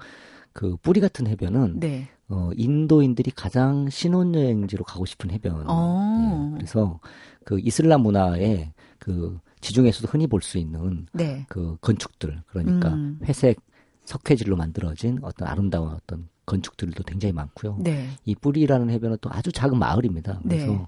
그 0.52 0.76
뿌리 0.80 1.00
같은 1.00 1.26
해변은 1.26 1.80
네. 1.80 2.06
어, 2.28 2.50
인도인들이 2.54 3.32
가장 3.32 3.90
신혼여행지로 3.90 4.84
가고 4.84 5.04
싶은 5.04 5.32
해변. 5.32 5.64
어. 5.66 6.52
예, 6.52 6.58
그래서 6.58 7.00
그 7.44 7.58
이슬람 7.58 8.02
문화의 8.02 8.72
그 9.00 9.40
지중해에서도 9.60 10.08
흔히 10.08 10.26
볼 10.26 10.40
수 10.40 10.58
있는 10.58 11.06
네. 11.12 11.44
그 11.48 11.76
건축들, 11.80 12.42
그러니까 12.46 12.94
음. 12.94 13.18
회색 13.24 13.60
석회질로 14.04 14.56
만들어진 14.56 15.18
어떤 15.22 15.48
아름다운 15.48 15.92
어떤 15.92 16.28
건축들도 16.46 17.02
굉장히 17.04 17.32
많고요. 17.32 17.78
네. 17.80 18.08
이 18.24 18.34
뿌리라는 18.34 18.88
해변은 18.90 19.18
또 19.20 19.30
아주 19.30 19.52
작은 19.52 19.78
마을입니다. 19.78 20.40
그래서 20.42 20.72
네. 20.72 20.86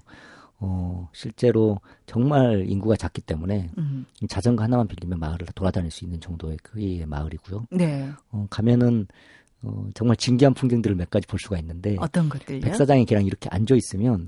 어, 0.57 1.09
실제로 1.13 1.79
정말 2.05 2.65
인구가 2.67 2.95
작기 2.95 3.21
때문에 3.21 3.69
음. 3.77 4.05
자전거 4.29 4.63
하나만 4.63 4.87
빌리면 4.87 5.19
마을을 5.19 5.47
돌아다닐 5.53 5.91
수 5.91 6.03
있는 6.05 6.19
정도의 6.19 6.57
크기의 6.57 7.05
마을이고요. 7.05 7.65
네. 7.71 8.09
어, 8.31 8.47
가면은 8.49 9.07
어, 9.63 9.87
정말 9.93 10.17
진기한 10.17 10.53
풍경들을 10.53 10.95
몇 10.95 11.09
가지 11.09 11.27
볼 11.27 11.39
수가 11.39 11.59
있는데 11.59 11.95
어떤 11.99 12.29
것들요? 12.29 12.61
백사장이 12.61 13.05
걔랑 13.05 13.25
이렇게 13.25 13.49
앉아 13.51 13.75
있으면 13.75 14.27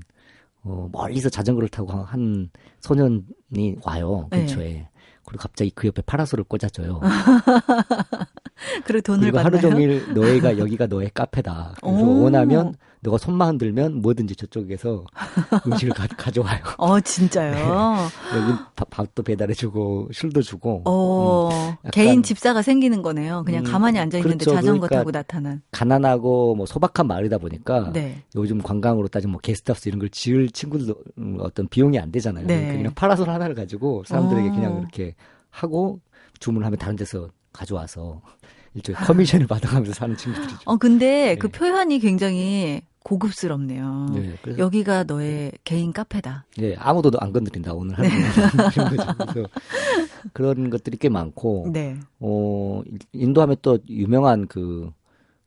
어, 0.64 0.88
멀리서 0.92 1.28
자전거를 1.28 1.68
타고 1.68 1.92
한 1.92 2.50
소년이 2.80 3.76
와요 3.84 4.28
네. 4.30 4.40
근처에. 4.40 4.88
그리고 5.26 5.42
갑자기 5.42 5.70
그 5.70 5.86
옆에 5.86 6.02
파라솔을 6.02 6.44
꽂아줘요. 6.44 7.00
그리고 8.84 9.00
돈을 9.02 9.20
그리고 9.32 9.36
받나요? 9.42 9.44
하루 9.44 9.60
종일 9.60 10.14
너희가 10.14 10.56
여기가 10.58 10.86
너의 10.86 11.10
카페다. 11.12 11.74
그래서 11.82 11.98
오. 12.04 12.22
원하면 12.22 12.74
너가 13.00 13.18
손만 13.18 13.48
흔들면 13.50 14.00
뭐든지 14.00 14.34
저쪽에서 14.36 15.04
음식을 15.66 15.92
가, 15.92 16.30
져와요 16.30 16.60
어, 16.78 16.98
진짜요? 17.00 17.52
여기 18.34 18.58
밥- 18.76 18.88
밥도 18.90 19.22
배달해주고 19.24 20.08
술도 20.12 20.40
주고. 20.42 20.82
어, 20.86 21.48
음, 21.52 21.56
약간- 21.84 21.90
개인 21.92 22.22
집사가 22.22 22.62
생기는 22.62 23.02
거네요. 23.02 23.42
그냥 23.44 23.66
음, 23.66 23.70
가만히 23.70 23.98
앉아 23.98 24.18
있는데 24.18 24.44
그렇죠. 24.44 24.56
자전거 24.56 24.86
그러니까 24.86 24.96
타고 24.96 25.12
나타난. 25.12 25.60
가난하고 25.72 26.54
뭐 26.54 26.64
소박한 26.64 27.06
마을이다 27.06 27.38
보니까 27.38 27.90
네. 27.92 28.22
요즘 28.36 28.62
관광으로 28.62 29.08
따지면 29.08 29.32
뭐 29.32 29.40
게스트하우스 29.40 29.88
이런 29.88 29.98
걸 29.98 30.08
지을 30.08 30.48
친구들도 30.50 30.94
음, 31.18 31.36
어떤 31.40 31.68
비용이 31.68 31.98
안 31.98 32.10
되잖아요. 32.10 32.46
네. 32.46 32.74
그냥 32.76 32.94
파라솔 32.94 33.28
하나를 33.28 33.54
가지고 33.54 34.04
사람들에게 34.06 34.48
어. 34.48 34.52
그냥 34.52 34.78
이렇게 34.78 35.14
하고 35.50 36.00
주문하면 36.38 36.78
다른 36.78 36.96
데서 36.96 37.28
가져와서 37.54 38.20
일종의 38.74 39.00
커미션을 39.02 39.46
받아가면서 39.46 39.94
사는 39.94 40.16
친구들이죠. 40.16 40.58
어, 40.66 40.76
근데 40.76 41.36
그 41.36 41.48
네. 41.48 41.58
표현이 41.58 42.00
굉장히 42.00 42.82
고급스럽네요. 43.04 44.06
네, 44.14 44.36
여기가 44.58 45.04
너의 45.04 45.52
개인 45.62 45.92
카페다. 45.92 46.46
네, 46.56 46.74
아무도 46.78 47.10
안 47.20 47.32
건드린다 47.32 47.72
오늘 47.74 47.96
하는 47.98 48.10
그런 48.10 48.50
거죠. 48.56 48.84
그래서 48.88 49.48
그런 50.32 50.70
것들이 50.70 50.96
꽤 50.96 51.08
많고 51.08 51.68
네. 51.72 51.98
어 52.18 52.82
인도하면 53.12 53.56
또 53.62 53.78
유명한 53.88 54.46
그 54.48 54.90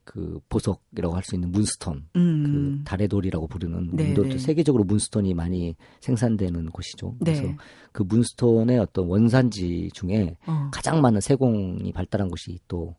그 0.08 0.40
보석이라고 0.48 1.16
할 1.16 1.24
수 1.24 1.36
있는 1.36 1.52
문스톤, 1.52 2.08
음. 2.16 2.44
그 2.44 2.90
달의 2.90 3.10
돌이라고 3.10 3.48
부르는 3.48 3.90
네, 3.92 4.04
인도 4.06 4.24
네. 4.24 4.38
세계적으로 4.38 4.86
문스톤이 4.86 5.34
많이 5.34 5.76
생산되는 6.00 6.68
곳이죠. 6.72 7.16
그래서 7.20 7.42
네. 7.42 7.58
그 7.92 8.04
문스톤의 8.04 8.80
어떤 8.80 9.08
원산지 9.08 9.90
중에 9.94 10.38
어. 10.46 10.70
가장 10.72 11.02
많은 11.02 11.20
세공이 11.20 11.92
발달한 11.92 12.30
곳이 12.30 12.58
또 12.70 12.96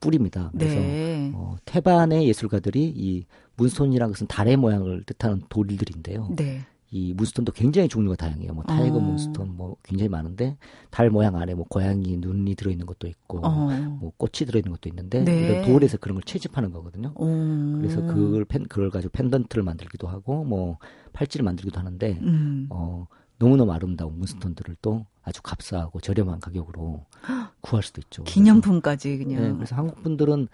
뿔입니다. 0.00 0.52
그래서 0.52 0.76
네. 0.76 1.32
어, 1.34 1.56
태반의 1.64 2.28
예술가들이 2.28 2.92
이 2.94 3.26
문스톤이라는 3.56 4.12
것은 4.12 4.26
달의 4.28 4.56
모양을 4.56 5.02
뜻하는 5.04 5.42
돌들인데요. 5.48 6.28
네. 6.36 6.60
이 6.94 7.14
문스톤도 7.14 7.52
굉장히 7.52 7.88
종류가 7.88 8.16
다양해요. 8.16 8.52
뭐 8.52 8.62
tiger 8.64 8.98
어. 8.98 9.00
문스톤 9.00 9.56
뭐 9.56 9.76
굉장히 9.82 10.10
많은데 10.10 10.58
달 10.90 11.08
모양 11.08 11.36
안에 11.36 11.54
뭐 11.54 11.64
고양이 11.66 12.18
눈이 12.18 12.54
들어 12.54 12.70
있는 12.70 12.84
것도 12.84 13.08
있고 13.08 13.40
어. 13.42 13.70
뭐 13.98 14.12
꽃이 14.18 14.46
들어 14.46 14.58
있는 14.58 14.72
것도 14.72 14.90
있는데 14.90 15.24
네. 15.24 15.40
이런 15.40 15.62
돌에서 15.64 15.96
그런 15.96 16.16
걸 16.16 16.22
채집하는 16.24 16.70
거거든요. 16.70 17.12
어. 17.14 17.78
그래서 17.80 18.02
그걸 18.02 18.44
펜 18.44 18.64
그걸 18.64 18.90
가지고 18.90 19.10
펜던트를 19.12 19.62
만들기도 19.64 20.06
하고 20.06 20.44
뭐 20.44 20.76
팔찌를 21.14 21.44
만들기도 21.44 21.80
하는데 21.80 22.18
음. 22.20 22.66
어 22.68 23.06
너무너무 23.42 23.72
아름다운 23.72 24.18
문스톤들을 24.18 24.76
또 24.82 25.04
아주 25.24 25.42
값싸고 25.42 26.00
저렴한 26.00 26.38
가격으로 26.38 27.04
구할 27.60 27.82
수도 27.82 28.00
있죠. 28.04 28.22
기념품까지 28.22 29.18
그래서, 29.18 29.24
그냥. 29.24 29.42
네, 29.42 29.52
그래서 29.56 29.74
한국 29.74 30.02
분들은 30.02 30.48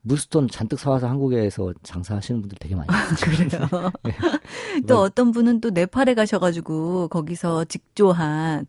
문스톤 0.00 0.48
잔뜩 0.48 0.78
사와서 0.78 1.06
한국에서 1.08 1.74
장사하시는 1.82 2.40
분들 2.40 2.56
되게 2.58 2.74
많이 2.74 2.88
있어요. 3.12 3.68
그래요. 3.68 3.90
네. 4.04 4.12
또 4.88 5.00
어떤 5.00 5.32
분은 5.32 5.60
또 5.60 5.70
네팔에 5.70 6.14
가셔가지고 6.14 7.08
거기서 7.08 7.66
직조한 7.66 8.66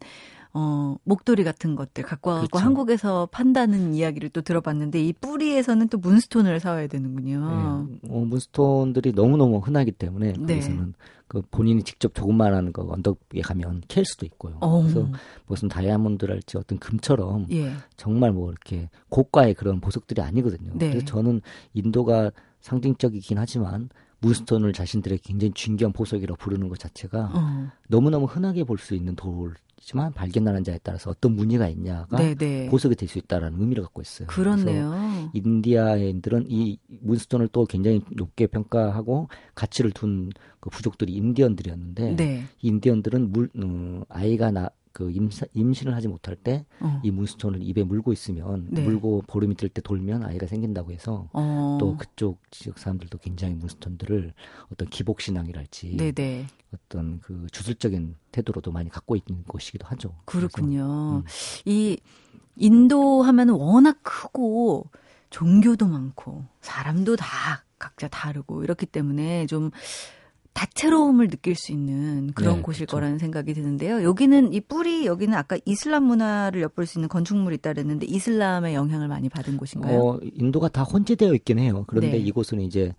어 0.54 0.98
목도리 1.06 1.46
같은 1.46 1.78
것들 1.78 2.04
갖고 2.04 2.32
와서 2.32 2.48
그렇죠. 2.48 2.66
한국에서 2.66 3.30
판다는 3.32 3.94
이야기를 3.94 4.30
또 4.30 4.42
들어봤는데 4.42 5.02
이 5.02 5.14
뿌리에서는 5.14 5.88
또 5.88 5.98
문스톤을 5.98 6.60
사와야 6.60 6.88
되는군요. 6.88 7.88
네, 7.90 8.10
어, 8.10 8.20
문스톤들이 8.20 9.14
너무너무 9.14 9.60
흔하기 9.60 9.94
때문에 9.94 10.34
네. 10.40 10.56
거기서는 10.56 10.94
그 11.32 11.42
본인이 11.50 11.82
직접 11.82 12.14
조금만한 12.14 12.74
그 12.74 12.82
언덕에 12.82 13.40
가면 13.40 13.84
캘 13.88 14.04
수도 14.04 14.26
있고요. 14.26 14.58
어. 14.60 14.82
그래서 14.82 15.08
무슨 15.48 15.70
다이아몬드랄지 15.70 16.58
어떤 16.58 16.78
금처럼 16.78 17.48
예. 17.52 17.72
정말 17.96 18.34
뭐 18.34 18.50
이렇게 18.50 18.90
고가의 19.08 19.54
그런 19.54 19.80
보석들이 19.80 20.22
아니거든요. 20.22 20.74
네. 20.76 20.90
그래서 20.90 21.06
저는 21.06 21.40
인도가 21.74 22.32
상징적이긴 22.60 23.38
하지만 23.38 23.88
문스톤을 24.22 24.74
자신들의 24.74 25.18
굉장히 25.20 25.52
중요한 25.54 25.92
보석이라고 25.94 26.38
부르는 26.38 26.70
것 26.70 26.78
자체가 26.80 27.32
어. 27.34 27.72
너무너무 27.88 28.26
흔하게 28.26 28.64
볼 28.64 28.78
수 28.78 28.96
있는 28.96 29.16
돌이지만 29.16 30.14
발견하는 30.14 30.64
자에 30.64 30.80
따라서 30.84 31.10
어떤 31.10 31.36
무늬가 31.36 31.68
있냐가 31.68 32.18
네네. 32.18 32.70
보석이 32.70 32.96
될 32.96 33.10
수 33.10 33.18
있다라는 33.18 33.60
의미를 33.60 33.84
갖고 33.84 34.02
있어요. 34.02 34.28
그렇네요. 34.28 35.30
인디아인들은 35.34 36.46
이 36.50 36.78
문스톤을 37.02 37.50
또 37.50 37.66
굉장히 37.66 38.02
높게 38.12 38.48
평가하고 38.48 39.28
가치를 39.56 39.92
둔 39.92 40.30
그 40.62 40.70
부족들이 40.70 41.14
인디언들이었는데 41.14 42.16
네. 42.16 42.44
이 42.62 42.68
인디언들은 42.68 43.32
물, 43.32 43.50
음, 43.56 44.04
아이가 44.10 44.52
나, 44.52 44.70
그 44.94 45.10
임사, 45.12 45.46
임신을 45.54 45.96
하지 45.96 46.08
못할 46.08 46.36
때이 46.36 46.64
어. 46.82 47.02
문스톤을 47.04 47.62
입에 47.64 47.84
물고 47.84 48.12
있으면 48.14 48.68
네. 48.70 48.84
물고 48.84 49.24
보름이 49.28 49.56
들 49.56 49.70
때 49.70 49.82
돌면 49.82 50.24
아이가 50.24 50.48
생긴다고 50.48 50.92
해서 50.92 51.30
어. 51.34 51.78
또 51.80 51.96
그쪽 51.98 52.40
지역 52.52 52.78
사람들도 52.78 53.18
굉장히 53.20 53.56
문스톤들을 53.56 54.34
어떤 54.72 54.90
기복 54.90 55.22
신앙이랄지 55.22 55.96
네네. 55.98 56.48
어떤 56.74 57.20
그 57.22 57.48
주술적인 57.52 58.16
태도로도 58.32 58.72
많이 58.72 58.90
갖고 58.90 59.16
있는 59.16 59.44
것이기도 59.48 59.88
하죠. 59.88 60.14
그렇군요. 60.26 61.24
음. 61.24 61.24
이 61.66 61.98
인도 62.58 63.22
하면은 63.24 63.54
워낙 63.54 64.00
크고 64.04 64.90
종교도 65.30 65.88
많고 65.88 66.44
사람도 66.60 67.16
다 67.16 67.64
각자 67.80 68.08
다르고 68.10 68.64
이렇기 68.64 68.86
때문에 68.86 69.46
좀 69.48 69.72
다채로움을 70.54 71.30
느낄 71.30 71.56
수 71.56 71.72
있는 71.72 72.32
그런 72.34 72.58
네, 72.58 72.62
곳일 72.62 72.86
그렇죠. 72.86 72.98
거라는 72.98 73.18
생각이 73.18 73.54
드는데요. 73.54 74.04
여기는 74.04 74.54
이 74.54 74.60
뿔이 74.62 75.06
여기는 75.06 75.34
아까 75.34 75.58
이슬람 75.66 76.04
문화를 76.04 76.62
엿볼 76.62 76.86
수 76.86 77.00
있는 77.00 77.10
건축물이 77.10 77.56
있다 77.56 77.74
그랬는데 77.74 78.06
이슬람의 78.06 78.76
영향을 78.76 79.08
많이 79.08 79.30
받은 79.30 79.58
곳인가요? 79.58 80.00
어, 80.00 80.20
인도가 80.22 80.68
다 80.68 80.84
혼재되어 80.84 81.34
있긴 81.36 81.60
해요. 81.60 81.86
그런데 81.88 82.12
네. 82.12 82.18
이곳은 82.18 82.62
이제 82.62 82.94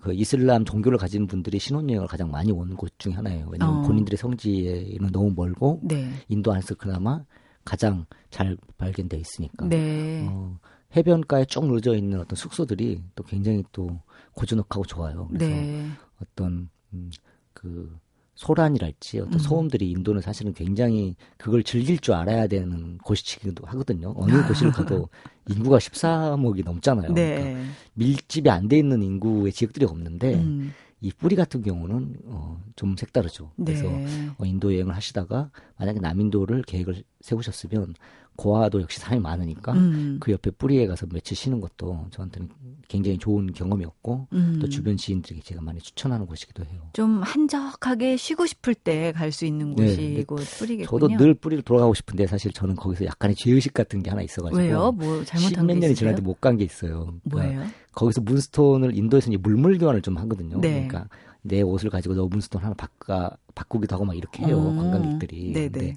그 0.00 0.14
이슬람 0.14 0.64
종교를 0.64 0.98
가진 0.98 1.26
분들이 1.26 1.58
신혼여행을 1.58 2.06
가장 2.06 2.30
많이 2.30 2.52
오는 2.52 2.76
곳 2.76 2.92
중에 2.98 3.12
하나예요. 3.12 3.48
왜냐하면 3.50 3.78
어. 3.78 3.82
본인들의 3.86 4.16
성지에는 4.16 5.10
너무 5.12 5.32
멀고 5.34 5.80
네. 5.82 6.10
인도 6.28 6.52
안에서 6.52 6.74
그나마 6.74 7.24
가장 7.64 8.06
잘 8.30 8.56
발견되어 8.78 9.20
있으니까. 9.20 9.68
네. 9.68 10.26
어, 10.28 10.58
해변가에 10.96 11.44
쭉 11.44 11.66
늘어져 11.66 11.94
있는 11.94 12.20
어떤 12.20 12.34
숙소들이 12.36 13.02
또 13.14 13.22
굉장히 13.24 13.62
또 13.72 14.00
고즈넉하고 14.32 14.84
좋아요. 14.84 15.28
그래서 15.28 15.46
네. 15.46 15.86
어떤 16.20 16.68
음, 16.92 17.10
그 17.52 17.98
소란이랄지 18.34 19.20
어떤 19.20 19.34
음. 19.34 19.38
소음들이 19.38 19.90
인도는 19.90 20.22
사실은 20.22 20.54
굉장히 20.54 21.14
그걸 21.36 21.62
즐길 21.62 21.98
줄 21.98 22.14
알아야 22.14 22.46
되는 22.46 22.96
곳이기도 22.98 23.66
하거든요. 23.66 24.14
어느 24.16 24.42
곳을 24.46 24.70
가도 24.72 25.08
인구가 25.48 25.76
13억이 25.78 26.64
넘잖아요. 26.64 27.12
그러니까 27.12 27.40
네. 27.44 27.64
밀집이 27.94 28.48
안 28.48 28.68
돼 28.68 28.78
있는 28.78 29.02
인구의 29.02 29.52
지역들이 29.52 29.84
없는데 29.84 30.36
음. 30.36 30.72
이 31.02 31.10
뿌리 31.12 31.34
같은 31.36 31.62
경우는 31.62 32.16
어, 32.26 32.62
좀 32.76 32.96
색다르죠. 32.96 33.50
그래서 33.56 33.84
네. 33.84 34.28
어, 34.38 34.44
인도 34.44 34.72
여행을 34.72 34.94
하시다가 34.94 35.50
만약에 35.78 35.98
남인도를 36.00 36.62
계획을 36.62 37.02
세우셨으면 37.20 37.94
고아도 38.40 38.80
역시 38.80 38.98
사람이 38.98 39.20
많으니까 39.20 39.72
음. 39.72 40.16
그 40.18 40.32
옆에 40.32 40.50
뿌리에 40.50 40.86
가서 40.86 41.06
며칠 41.12 41.36
쉬는 41.36 41.60
것도 41.60 42.06
저한테는 42.10 42.48
굉장히 42.88 43.18
좋은 43.18 43.52
경험이었고 43.52 44.28
음. 44.32 44.58
또 44.60 44.68
주변 44.68 44.96
지인들에게 44.96 45.42
제가 45.42 45.60
많이 45.60 45.78
추천하는 45.78 46.24
곳이기도 46.26 46.64
해요. 46.64 46.80
좀 46.94 47.20
한적하게 47.22 48.16
쉬고 48.16 48.46
싶을 48.46 48.74
때 48.74 49.12
갈 49.12 49.30
수 49.30 49.44
있는 49.44 49.74
네, 49.74 49.84
곳이 49.86 49.96
근데 49.96 50.24
곧 50.24 50.36
뿌리겠군요. 50.58 50.86
저도 51.08 51.16
늘 51.22 51.34
뿌리를 51.34 51.62
돌아가고 51.62 51.92
싶은데 51.94 52.26
사실 52.26 52.50
저는 52.52 52.76
거기서 52.76 53.04
약간의 53.04 53.36
죄의식 53.36 53.74
같은 53.74 54.02
게 54.02 54.08
하나 54.10 54.22
있어가지고 54.22 54.58
왜요? 54.58 54.90
뭐 54.92 55.22
잘못한 55.24 55.50
십몇 55.64 55.66
게 55.76 55.80
년이? 55.80 55.94
지났는데 55.94 56.22
못 56.22 56.40
간 56.40 56.56
게 56.56 56.64
있어요. 56.64 57.12
그러니까 57.28 57.54
뭐예요? 57.54 57.66
거기서 57.92 58.22
문스톤을 58.22 58.96
인도에서 58.96 59.28
이제 59.30 59.36
물물 59.36 59.76
교환을 59.78 60.00
좀 60.00 60.16
하거든요. 60.16 60.58
네. 60.60 60.86
그러니까 60.88 61.06
내 61.42 61.60
옷을 61.60 61.90
가지고 61.90 62.14
너 62.14 62.26
문스톤 62.26 62.62
하나 62.62 62.74
바꿔 62.74 63.30
바꾸기도 63.54 63.94
하고 63.94 64.04
막 64.06 64.16
이렇게 64.16 64.44
해요 64.46 64.58
어, 64.58 64.74
관광객들이. 64.76 65.52
네네. 65.52 65.96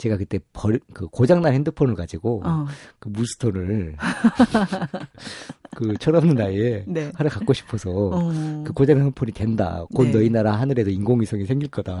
제가 0.00 0.16
그때 0.16 0.38
버, 0.54 0.70
그 0.94 1.06
고장난 1.08 1.52
핸드폰을 1.52 1.94
가지고 1.94 2.42
어. 2.44 2.64
그 2.98 3.10
문스톤을 3.10 3.96
그 5.76 5.94
철없는 5.98 6.34
나이에 6.36 6.84
네. 6.88 7.12
하나 7.14 7.28
갖고 7.28 7.52
싶어서 7.52 7.90
어. 7.90 8.62
그 8.66 8.72
고장난 8.72 9.04
핸드폰이 9.06 9.32
된다. 9.32 9.84
곧 9.94 10.04
네. 10.04 10.12
너희 10.12 10.30
나라 10.30 10.52
하늘에도 10.52 10.90
인공위성이 10.90 11.44
생길 11.44 11.68
거다. 11.68 12.00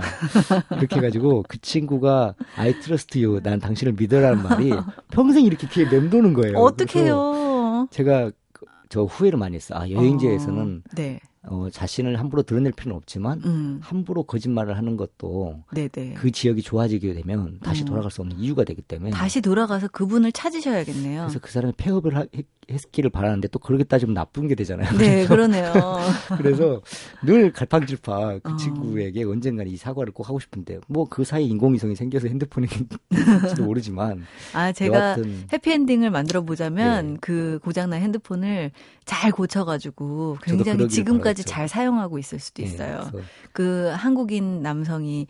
이렇게 0.78 0.96
해가지고 0.96 1.44
그 1.46 1.60
친구가 1.60 2.34
I 2.56 2.72
trust 2.80 3.22
you. 3.22 3.40
난 3.42 3.60
당신을 3.60 3.92
믿어라는 3.92 4.42
말이 4.42 4.72
평생 5.10 5.44
이렇게 5.44 5.68
귀에 5.68 5.84
맴도는 5.84 6.32
거예요. 6.32 6.56
어떡해요? 6.56 7.86
제가 7.90 8.30
그- 8.52 8.64
저 8.88 9.02
후회를 9.02 9.38
많이 9.38 9.56
했어. 9.56 9.74
아, 9.76 9.88
여행지에서는 9.88 10.82
어, 10.86 10.90
네. 10.96 11.20
어, 11.44 11.68
자신을 11.72 12.18
함부로 12.18 12.42
드러낼 12.42 12.70
필요는 12.72 12.96
없지만 12.98 13.40
음. 13.46 13.78
함부로 13.82 14.24
거짓말을 14.24 14.76
하는 14.76 14.98
것도 14.98 15.62
네네. 15.72 16.14
그 16.14 16.30
지역이 16.30 16.60
좋아지게 16.60 17.14
되면 17.14 17.58
다시 17.62 17.82
음. 17.82 17.86
돌아갈 17.86 18.10
수 18.10 18.20
없는 18.20 18.38
이유가 18.38 18.62
되기 18.64 18.82
때문에 18.82 19.10
다시 19.10 19.40
돌아가서 19.40 19.88
그분을 19.88 20.32
찾으셔야겠네요. 20.32 21.22
그래서 21.22 21.38
그 21.38 21.50
사람이 21.50 21.72
폐업을 21.78 22.14
하- 22.14 22.26
했- 22.36 22.46
했기를 22.70 23.10
바라는데 23.10 23.48
또 23.48 23.58
그렇게 23.58 23.82
따지면 23.84 24.14
나쁜 24.14 24.46
게 24.48 24.54
되잖아요. 24.54 24.96
네, 24.98 25.26
그러네요. 25.26 25.72
그래서 26.36 26.80
늘 27.24 27.52
갈팡질팡 27.52 28.40
그 28.42 28.52
어. 28.52 28.56
친구에게 28.56 29.24
언젠가 29.24 29.64
이 29.64 29.76
사과를 29.76 30.12
꼭 30.12 30.28
하고 30.28 30.38
싶은데 30.38 30.78
뭐 30.88 31.06
그 31.06 31.24
사이에 31.24 31.46
인공위성이 31.46 31.96
생겨서 31.96 32.28
핸드폰인지도 32.28 32.98
모르지만 33.64 34.24
아, 34.52 34.70
제가 34.72 34.94
여하튼 34.96 35.46
해피엔딩을 35.52 36.10
만들어 36.10 36.42
보자면 36.42 37.14
네. 37.14 37.16
그 37.20 37.58
고장난 37.64 38.02
핸드폰을 38.02 38.70
잘 39.04 39.32
고쳐가지고 39.32 40.36
굉장히 40.42 40.76
그러길 40.76 40.88
지 40.88 41.02
금까지 41.32 41.42
바라겠죠. 41.42 41.42
잘 41.44 41.68
사용하고 41.68 42.18
있을 42.18 42.38
수도 42.38 42.62
예, 42.62 42.66
있어요. 42.66 43.08
그래서 43.10 43.26
그 43.52 43.88
한국인 43.94 44.62
남성이 44.62 45.26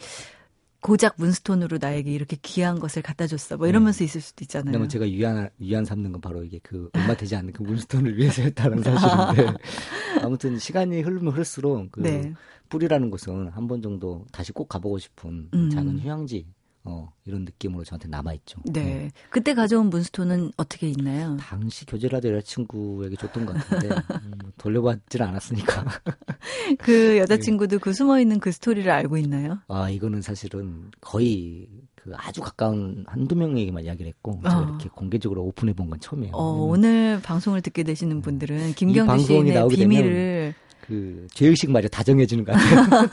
고작 0.83 1.17
문스톤으로 1.19 1.77
나에게 1.79 2.11
이렇게 2.11 2.39
귀한 2.41 2.79
것을 2.79 3.03
갖다 3.03 3.27
줬어. 3.27 3.59
뭐 3.59 3.67
이러면서 3.67 4.03
있을 4.03 4.21
수도 4.23 4.43
있잖아요. 4.45 4.71
왜냐면 4.71 4.89
제가 4.89 5.05
위안 5.05 5.51
위안 5.59 5.85
삼는 5.85 6.13
건 6.13 6.21
바로 6.23 6.43
이게 6.43 6.59
그 6.63 6.89
얼마 6.95 7.15
되지 7.15 7.37
않는 7.37 7.53
그 7.53 7.63
문스톤을 7.63 8.17
위해서였다는 8.17 8.83
사실인데 8.83 9.59
아무튼 10.25 10.59
시간이 10.59 11.03
흐르면 11.03 11.35
흐를수록 11.35 11.93
그 11.93 12.01
네. 12.01 12.33
뿌리라는 12.71 13.11
곳은 13.11 13.49
한 13.49 13.67
번 13.69 13.83
정도 13.83 14.25
다시 14.33 14.53
꼭 14.53 14.69
가보고 14.69 14.99
싶은 14.99 15.51
음. 15.53 15.71
작은 15.71 15.99
휴양지 16.01 16.47
어 16.85 17.13
이런 17.27 17.45
느낌으로 17.45 17.85
저한테 17.85 18.09
남아 18.09 18.33
있죠. 18.35 18.61
네. 18.65 19.11
그때 19.29 19.53
가져온 19.55 19.91
문스톤은 19.91 20.53
어떻게 20.57 20.89
있나요? 20.89 21.37
당시 21.39 21.85
교제라도 21.85 22.29
여자친구에게 22.35 23.17
줬던 23.17 23.45
것 23.45 23.55
같은데 23.55 23.89
음, 24.25 24.33
돌려받지는 24.57 25.27
않았으니까 25.27 25.85
그 26.79 27.19
여자친구도 27.19 27.79
그 27.81 27.93
숨어 27.93 28.19
있는 28.21 28.41
그 28.41 28.51
스토리를 28.51 28.91
알고 28.91 29.19
있나요? 29.19 29.59
아 29.69 29.91
이거는 29.91 30.23
사실은 30.23 30.91
거의 31.03 31.69
그 31.97 32.13
아주 32.17 32.41
가까운 32.41 33.05
한두 33.07 33.37
명에게만 33.37 33.85
이야기를 33.85 34.09
했고 34.09 34.41
제가 34.43 34.59
어. 34.59 34.63
이렇게 34.65 34.89
공개적으로 34.89 35.43
오픈해 35.45 35.75
본 35.75 35.91
건 35.91 36.01
처음이에요. 36.01 36.33
어, 36.35 36.53
오늘 36.65 37.21
방송을 37.23 37.61
듣게 37.61 37.83
되시는 37.83 38.23
분들은 38.23 38.73
김경주 38.75 39.07
방송이 39.07 39.27
시인의 39.27 39.53
나오게 39.55 39.77
되면 39.77 39.91
비밀을 39.91 40.55
그 40.91 41.29
죄의식마저 41.35 41.87
다정해지는 41.87 42.45
것 42.45 42.51
같아요. 42.51 43.07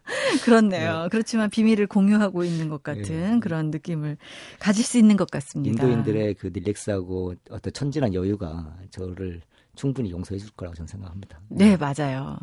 그렇네요. 0.42 1.08
그렇지만 1.10 1.50
비밀을 1.50 1.86
공유하고 1.86 2.44
있는 2.44 2.70
것 2.70 2.82
같은 2.82 3.34
예. 3.36 3.40
그런 3.40 3.70
느낌을 3.70 4.16
가질 4.58 4.82
수 4.82 4.96
있는 4.96 5.18
것 5.18 5.30
같습니다. 5.30 5.84
인도인들의 5.84 6.34
그 6.34 6.46
릴렉스하고 6.46 7.34
어떤 7.50 7.72
천진한 7.74 8.14
여유가 8.14 8.74
저를 8.88 9.42
충분히 9.76 10.10
용서해 10.10 10.38
줄 10.38 10.50
거라고 10.52 10.74
저는 10.76 10.86
생각합니다. 10.86 11.40
네, 11.48 11.76
맞아요. 11.76 12.38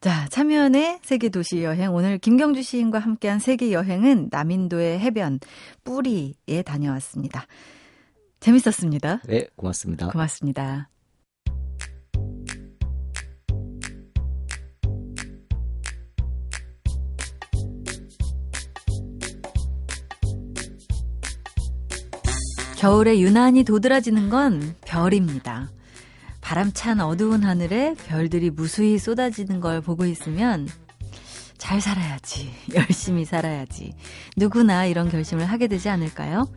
자, 0.00 0.28
참여연의 0.28 1.00
세계 1.02 1.28
도시 1.28 1.64
여행. 1.64 1.92
오늘 1.92 2.18
김경주 2.18 2.62
시인과 2.62 3.00
함께한 3.00 3.40
세계 3.40 3.72
여행은 3.72 4.28
남인도의 4.30 5.00
해변 5.00 5.40
뿌리에 5.82 6.62
다녀왔습니다. 6.64 7.46
재밌었습니다. 8.38 9.22
네, 9.26 9.48
고맙습니다. 9.56 10.08
고맙습니다. 10.10 10.89
겨울에 22.80 23.20
유난히 23.20 23.62
도드라지는 23.62 24.30
건 24.30 24.74
별입니다. 24.86 25.68
바람찬 26.40 27.02
어두운 27.02 27.44
하늘에 27.44 27.94
별들이 28.06 28.48
무수히 28.48 28.96
쏟아지는 28.96 29.60
걸 29.60 29.82
보고 29.82 30.06
있으면 30.06 30.66
잘 31.58 31.82
살아야지, 31.82 32.50
열심히 32.74 33.26
살아야지. 33.26 33.92
누구나 34.34 34.86
이런 34.86 35.10
결심을 35.10 35.44
하게 35.44 35.66
되지 35.66 35.90
않을까요? 35.90 36.48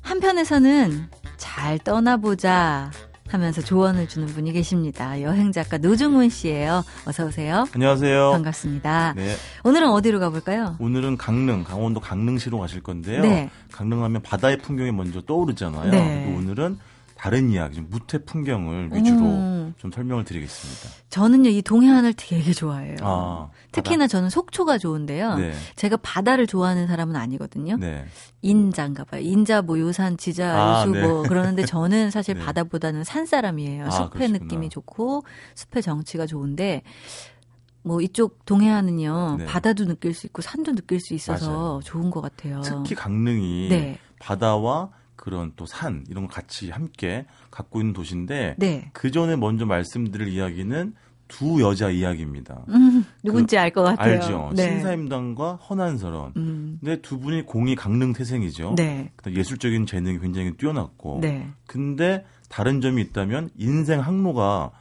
한편에서는 0.00 1.08
잘 1.36 1.78
떠나보자 1.78 2.90
하면서 3.32 3.62
조언을 3.62 4.08
주는 4.08 4.26
분이 4.26 4.52
계십니다. 4.52 5.20
여행 5.22 5.52
작가 5.52 5.78
노중훈 5.78 6.28
씨예요. 6.28 6.84
어서 7.06 7.24
오세요. 7.24 7.66
안녕하세요. 7.74 8.30
반갑습니다. 8.32 9.14
네, 9.16 9.34
오늘은 9.64 9.88
어디로 9.88 10.20
가볼까요? 10.20 10.76
오늘은 10.78 11.16
강릉, 11.16 11.64
강원도 11.64 12.00
강릉시로 12.00 12.58
가실 12.58 12.82
건데요. 12.82 13.22
네. 13.22 13.50
강릉 13.70 14.04
하면 14.04 14.20
바다의 14.22 14.58
풍경이 14.58 14.92
먼저 14.92 15.22
떠오르잖아요. 15.22 15.90
네. 15.90 16.24
그리고 16.26 16.38
오늘은 16.38 16.78
다른 17.22 17.50
이야기, 17.50 17.76
좀 17.76 17.86
무태 17.88 18.18
풍경을 18.24 18.90
위주로 18.92 19.20
음. 19.20 19.74
좀 19.78 19.92
설명을 19.92 20.24
드리겠습니다. 20.24 21.04
저는요, 21.08 21.50
이 21.50 21.62
동해안을 21.62 22.14
되게 22.14 22.52
좋아해요. 22.52 22.96
아, 23.02 23.48
특히나 23.70 24.08
저는 24.08 24.28
속초가 24.28 24.78
좋은데요. 24.78 25.28
바다. 25.28 25.40
네, 25.40 25.52
제가 25.76 25.98
바다를 25.98 26.48
좋아하는 26.48 26.88
사람은 26.88 27.14
아니거든요. 27.14 27.76
네, 27.76 28.06
인자인가 28.40 29.04
봐요. 29.04 29.20
인자 29.20 29.62
뭐 29.62 29.78
요산 29.78 30.16
지자 30.16 30.52
아, 30.52 30.80
요수 30.80 30.90
네. 30.90 31.06
뭐 31.06 31.22
그러는데 31.22 31.64
저는 31.64 32.10
사실 32.10 32.34
네. 32.34 32.44
바다보다는 32.44 33.04
산 33.04 33.24
사람이에요. 33.24 33.86
아, 33.86 33.90
숲의 33.90 34.10
그러시구나. 34.10 34.38
느낌이 34.40 34.68
좋고 34.68 35.22
숲의 35.54 35.80
정치가 35.84 36.26
좋은데 36.26 36.82
뭐 37.84 38.00
이쪽 38.00 38.44
동해안은요 38.46 39.36
네. 39.38 39.44
바다도 39.46 39.84
느낄 39.84 40.12
수 40.12 40.26
있고 40.26 40.42
산도 40.42 40.74
느낄 40.74 40.98
수 40.98 41.14
있어서 41.14 41.52
맞아요. 41.52 41.80
좋은 41.84 42.10
것 42.10 42.20
같아요. 42.20 42.62
특히 42.62 42.96
강릉이 42.96 43.68
네, 43.70 43.98
바다와 44.18 44.90
그런 45.22 45.52
또 45.54 45.66
산 45.66 46.04
이런 46.10 46.24
걸 46.26 46.34
같이 46.34 46.70
함께 46.70 47.26
갖고 47.52 47.80
있는 47.80 47.92
도시인데 47.92 48.56
네. 48.58 48.90
그 48.92 49.12
전에 49.12 49.36
먼저 49.36 49.64
말씀드릴 49.66 50.26
이야기는 50.26 50.94
두 51.28 51.62
여자 51.62 51.90
이야기입니다. 51.90 52.64
음, 52.68 53.04
누군지 53.22 53.56
알것 53.56 53.84
같아요. 53.84 54.14
알죠? 54.14 54.50
네. 54.56 54.64
신사임당과 54.64 55.54
허난설원. 55.54 56.32
음, 56.36 56.78
근데 56.80 57.00
두 57.00 57.20
분이 57.20 57.46
공이 57.46 57.76
강릉 57.76 58.12
태생이죠. 58.12 58.74
네, 58.76 59.12
예술적인 59.24 59.86
재능이 59.86 60.18
굉장히 60.18 60.56
뛰어났고 60.56 61.20
네, 61.22 61.48
근데 61.68 62.26
다른 62.48 62.80
점이 62.80 63.00
있다면 63.02 63.50
인생 63.56 64.00
항로가 64.00 64.72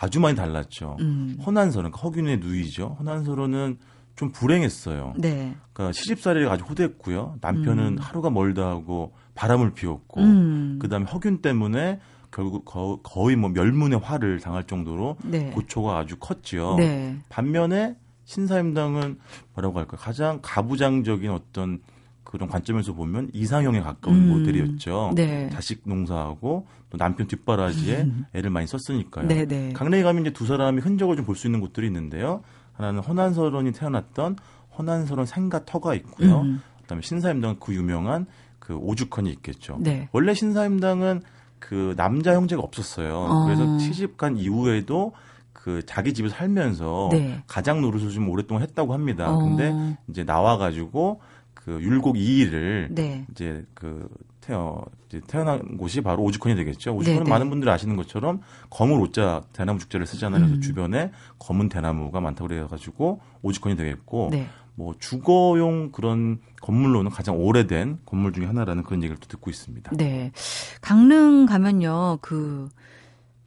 아주 0.00 0.18
많이 0.18 0.34
달랐죠. 0.34 0.96
음, 0.98 1.38
허난설은 1.46 1.92
허균의 1.92 2.38
누이죠. 2.38 2.96
허난설은 2.98 3.78
좀 4.16 4.32
불행했어요. 4.32 5.14
네, 5.18 5.54
그러니까 5.72 5.92
시집살이가 5.92 6.50
아주 6.52 6.64
호됐고요. 6.64 7.36
남편은 7.40 7.84
음. 7.92 7.98
하루가 7.98 8.28
멀다 8.30 8.66
하고 8.68 9.14
바람을 9.34 9.74
피웠고 9.74 10.20
음, 10.20 10.78
그다음에 10.80 11.06
허균 11.06 11.38
때문에 11.42 12.00
결국 12.30 12.64
거, 12.64 13.00
거의 13.02 13.36
뭐 13.36 13.50
멸문의 13.50 13.98
화를 14.00 14.40
당할 14.40 14.64
정도로 14.64 15.16
네, 15.22 15.50
고초가 15.50 15.98
아주 15.98 16.16
컸죠. 16.18 16.76
네, 16.78 17.16
반면에 17.28 17.96
신사임당은 18.24 19.18
뭐라고 19.54 19.78
할까 19.78 19.96
가장 19.96 20.40
가부장적인 20.42 21.30
어떤 21.30 21.80
그런 22.24 22.48
관점에서 22.48 22.94
보면 22.94 23.30
이상형에 23.32 23.80
가까운 23.80 24.16
음. 24.16 24.28
모델이었죠. 24.30 25.12
네, 25.14 25.48
자식 25.50 25.82
농사하고 25.84 26.66
또 26.90 26.98
남편 26.98 27.28
뒷바라지에 27.28 28.08
애를 28.32 28.50
많이 28.50 28.66
썼으니까요. 28.66 29.28
네, 29.28 29.44
네, 29.46 29.72
강릉에 29.72 30.02
가면 30.02 30.22
이제 30.22 30.32
두 30.32 30.46
사람이 30.46 30.80
흔적을 30.80 31.16
좀 31.16 31.24
볼 31.26 31.36
수 31.36 31.46
있는 31.46 31.60
곳들이 31.60 31.86
있는데요. 31.86 32.42
하나는 32.72 33.00
허난설원이 33.00 33.72
태어났던 33.72 34.36
허난설원 34.76 35.26
생가 35.26 35.64
터가 35.64 35.94
있고요. 35.94 36.40
음, 36.40 36.60
그다음에 36.82 37.02
신사임당은 37.02 37.56
그 37.60 37.72
유명한 37.74 38.26
그 38.64 38.74
오죽헌이 38.76 39.30
있겠죠. 39.30 39.76
네, 39.80 40.08
원래 40.12 40.34
신사임당은 40.34 41.22
그 41.58 41.94
남자 41.96 42.34
형제가 42.34 42.62
없었어요. 42.62 43.14
어. 43.14 43.44
그래서 43.44 43.78
시집간 43.78 44.36
이후에도 44.36 45.12
그 45.52 45.82
자기 45.86 46.12
집에 46.12 46.28
서 46.28 46.34
살면서 46.34 47.08
네. 47.12 47.42
가장 47.46 47.80
노릇을 47.80 48.10
좀 48.10 48.28
오랫동안 48.28 48.62
했다고 48.62 48.92
합니다. 48.92 49.32
어. 49.32 49.38
근데 49.38 49.96
이제 50.08 50.24
나와 50.24 50.58
가지고 50.58 51.20
그 51.54 51.80
율곡 51.80 52.18
이일을 52.18 52.88
네, 52.90 53.24
이제 53.30 53.64
그 53.72 54.08
태어 54.42 54.84
이제 55.08 55.22
태어난 55.26 55.78
곳이 55.78 56.02
바로 56.02 56.22
오죽헌이 56.24 56.54
되겠죠. 56.56 56.94
오죽헌은 56.94 57.20
네, 57.20 57.24
네. 57.24 57.30
많은 57.30 57.48
분들이 57.48 57.70
아시는 57.70 57.96
것처럼 57.96 58.42
검은 58.68 58.98
오자 58.98 59.44
대나무 59.54 59.78
죽자를 59.78 60.06
쓰잖아요. 60.06 60.40
그래서 60.40 60.56
음. 60.56 60.60
주변에 60.60 61.10
검은 61.38 61.70
대나무가 61.70 62.20
많다고 62.20 62.48
그래 62.48 62.66
가지고 62.68 63.20
오죽헌이 63.40 63.76
되겠고 63.76 64.28
네, 64.32 64.48
뭐 64.74 64.94
주거용 64.98 65.92
그런 65.92 66.38
건물로는 66.60 67.10
가장 67.10 67.36
오래된 67.36 67.98
건물 68.04 68.32
중에 68.32 68.46
하나라는 68.46 68.82
그런 68.82 69.02
얘기를 69.02 69.16
또 69.18 69.28
듣고 69.28 69.50
있습니다. 69.50 69.92
네. 69.96 70.32
강릉 70.80 71.46
가면요, 71.46 72.18
그, 72.20 72.68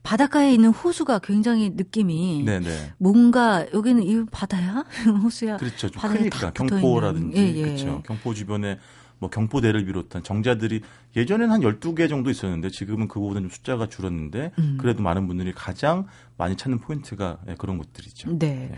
바닷가에 0.04 0.54
있는 0.54 0.70
호수가 0.70 1.20
굉장히 1.20 1.72
느낌이 1.72 2.44
네네. 2.46 2.94
뭔가 2.98 3.66
여기는 3.74 4.04
이 4.04 4.26
바다야? 4.32 4.86
호수야? 5.22 5.58
그렇죠. 5.58 5.90
좀 5.90 6.02
바다에 6.02 6.30
크니까 6.30 6.52
경포라든지. 6.52 7.38
예, 7.38 7.56
예. 7.58 7.62
그렇죠. 7.64 8.02
경포 8.06 8.34
주변에 8.34 8.80
뭐 9.20 9.30
경포대를 9.30 9.86
비롯한 9.86 10.24
정자들이 10.24 10.82
예전에는 11.16 11.52
한 11.52 11.62
12개 11.62 12.08
정도 12.08 12.30
있었는데 12.30 12.70
지금은 12.70 13.08
그거보다 13.08 13.40
좀 13.40 13.50
숫자가 13.50 13.88
줄었는데 13.88 14.52
음. 14.60 14.78
그래도 14.80 15.02
많은 15.02 15.28
분들이 15.28 15.52
가장 15.54 16.06
많이 16.38 16.56
찾는 16.56 16.80
포인트가 16.80 17.40
예, 17.50 17.56
그런 17.56 17.78
곳들이죠. 17.78 18.38
네. 18.38 18.76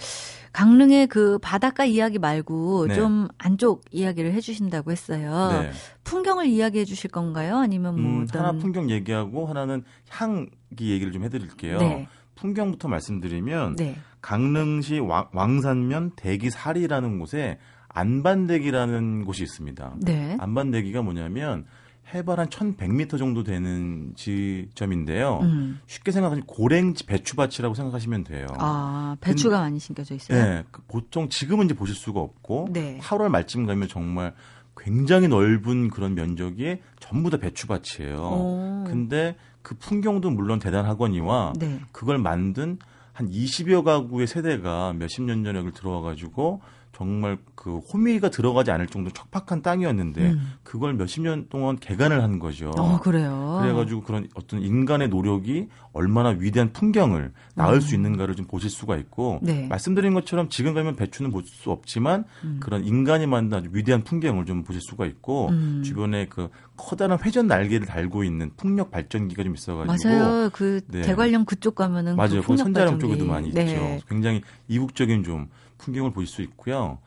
강릉의 0.54 1.08
그 1.08 1.38
바닷가 1.40 1.86
이야기 1.86 2.18
말고 2.20 2.88
네. 2.88 2.96
좀 2.96 3.28
안쪽 3.38 3.84
이야기를 3.92 4.34
해 4.34 4.40
주신다고 4.42 4.92
했어요. 4.92 5.50
네. 5.62 5.72
풍경을 6.04 6.48
이야기해 6.48 6.86
주실 6.86 7.10
건가요? 7.12 7.58
아니면 7.58 8.02
뭐 8.02 8.12
음, 8.12 8.24
어떤 8.28 8.46
하나 8.46 8.58
풍경 8.58 8.90
얘기하고 8.90 9.46
하나는 9.48 9.84
향기 10.10 10.92
얘기를 10.92 11.12
좀 11.12 11.20
해 11.24 11.30
드릴게요. 11.30 11.80
네. 11.80 12.08
풍경부터 12.36 12.88
말씀드리면 12.88 13.76
네. 13.76 13.98
강릉시 14.22 15.00
왕, 15.00 15.28
왕산면 15.34 16.12
대기사리라는 16.16 17.20
곳에 17.20 17.60
안반대기라는 17.90 19.26
곳이 19.26 19.44
있습니다. 19.44 19.96
네. 20.02 20.38
안반대기가 20.40 21.02
뭐냐면 21.02 21.66
해발 22.14 22.40
한 22.40 22.48
1100m 22.48 23.20
정도 23.20 23.44
되는 23.44 24.14
지점인데요. 24.16 25.40
음. 25.44 25.80
쉽게 25.86 26.12
생각하면 26.12 26.44
고랭지 26.46 27.06
배추밭이라고 27.06 27.76
생각하시면 27.76 28.24
돼요. 28.24 28.48
아, 28.58 29.16
배추가 29.22 29.60
많이 29.60 29.80
심겨져 29.80 30.16
있어요. 30.16 30.44
네, 30.44 30.64
그 30.72 30.82
보통 30.88 31.30
지금은 31.30 31.66
이제 31.66 31.76
보실 31.76 31.96
수가 31.96 32.20
없고 32.20 32.70
네. 32.72 32.98
8월 33.00 33.30
말쯤 33.30 33.68
가면 33.68 33.88
정말 33.88 34.34
굉장히 34.76 35.28
넓은 35.28 35.90
그런 35.90 36.16
면적이 36.16 36.80
전부 37.00 37.30
다 37.30 37.38
배추밭이에요. 37.38 38.18
오. 38.18 38.84
근데 38.88 39.36
그 39.62 39.76
풍경도 39.76 40.32
물론 40.32 40.58
대단하거니와 40.58 41.54
네. 41.60 41.80
그걸 41.92 42.18
만든 42.18 42.80
한 43.14 43.30
20여 43.30 43.84
가구의 43.84 44.26
세대가 44.26 44.94
몇십 44.94 45.24
년 45.24 45.44
전에 45.44 45.60
여기 45.60 45.72
들어와 45.72 46.02
가지고 46.02 46.62
정말 46.92 47.38
그 47.56 47.78
호미가 47.78 48.30
들어가지 48.30 48.72
않을 48.72 48.88
정도 48.88 49.10
척박한 49.12 49.62
땅이었는데 49.62 50.32
음. 50.32 50.54
그걸 50.64 50.94
몇십 50.96 51.22
년 51.24 51.46
동안 51.50 51.78
개간을 51.80 52.22
한 52.22 52.40
거죠. 52.40 52.72
어, 52.78 53.00
그래요. 53.00 53.60
그래가지고 53.62 54.02
그런 54.04 54.28
어떤 54.36 54.62
인간의 54.62 55.08
노력이 55.08 55.70
얼마나 55.94 56.30
위대한 56.30 56.74
풍경을 56.74 57.32
낳을 57.56 57.76
음. 57.76 57.80
수 57.80 57.96
있는가를 57.96 58.36
좀 58.36 58.48
보실 58.48 58.70
수가 58.70 58.98
있고 58.98 59.40
네. 59.42 59.68
말씀드린 59.68 60.14
것처럼 60.14 60.50
지금 60.50 60.74
가면 60.74 60.96
배추는 60.98 61.32
볼 61.32 61.44
수 61.46 61.72
없지만 61.72 62.26
음. 62.44 62.58
그런 62.62 62.84
인간이 62.84 63.26
만든 63.28 63.58
아주 63.58 63.70
위대한 63.72 64.04
풍경을 64.04 64.46
좀 64.46 64.64
보실 64.64 64.82
수가 64.82 65.06
있고 65.06 65.48
음. 65.50 65.82
주변에 65.84 66.26
그 66.28 66.50
커다란 66.76 67.18
회전 67.24 67.48
날개를 67.48 67.88
달고 67.88 68.24
있는 68.26 68.52
풍력 68.58 68.92
발전기가 68.92 69.44
좀 69.44 69.54
있어가지고 69.56 70.10
맞아요. 70.10 70.50
그 70.52 70.82
네. 70.88 71.02
대관령 71.02 71.46
그쪽 71.46 71.76
가면은 71.76 72.16
맞아요. 72.18 72.42
그 72.42 72.48
그 72.48 72.58
선자령 72.58 72.98
풍력 72.98 73.00
쪽에도 73.00 73.28
발전기. 73.28 73.54
많이 73.54 73.66
네. 73.66 73.74
있죠. 73.96 74.06
굉장히 74.10 74.42
이국적인 74.68 75.24
좀 75.24 75.48
풍경을 75.80 76.12
보실 76.12 76.28
수 76.28 76.42
있고요. 76.44 77.00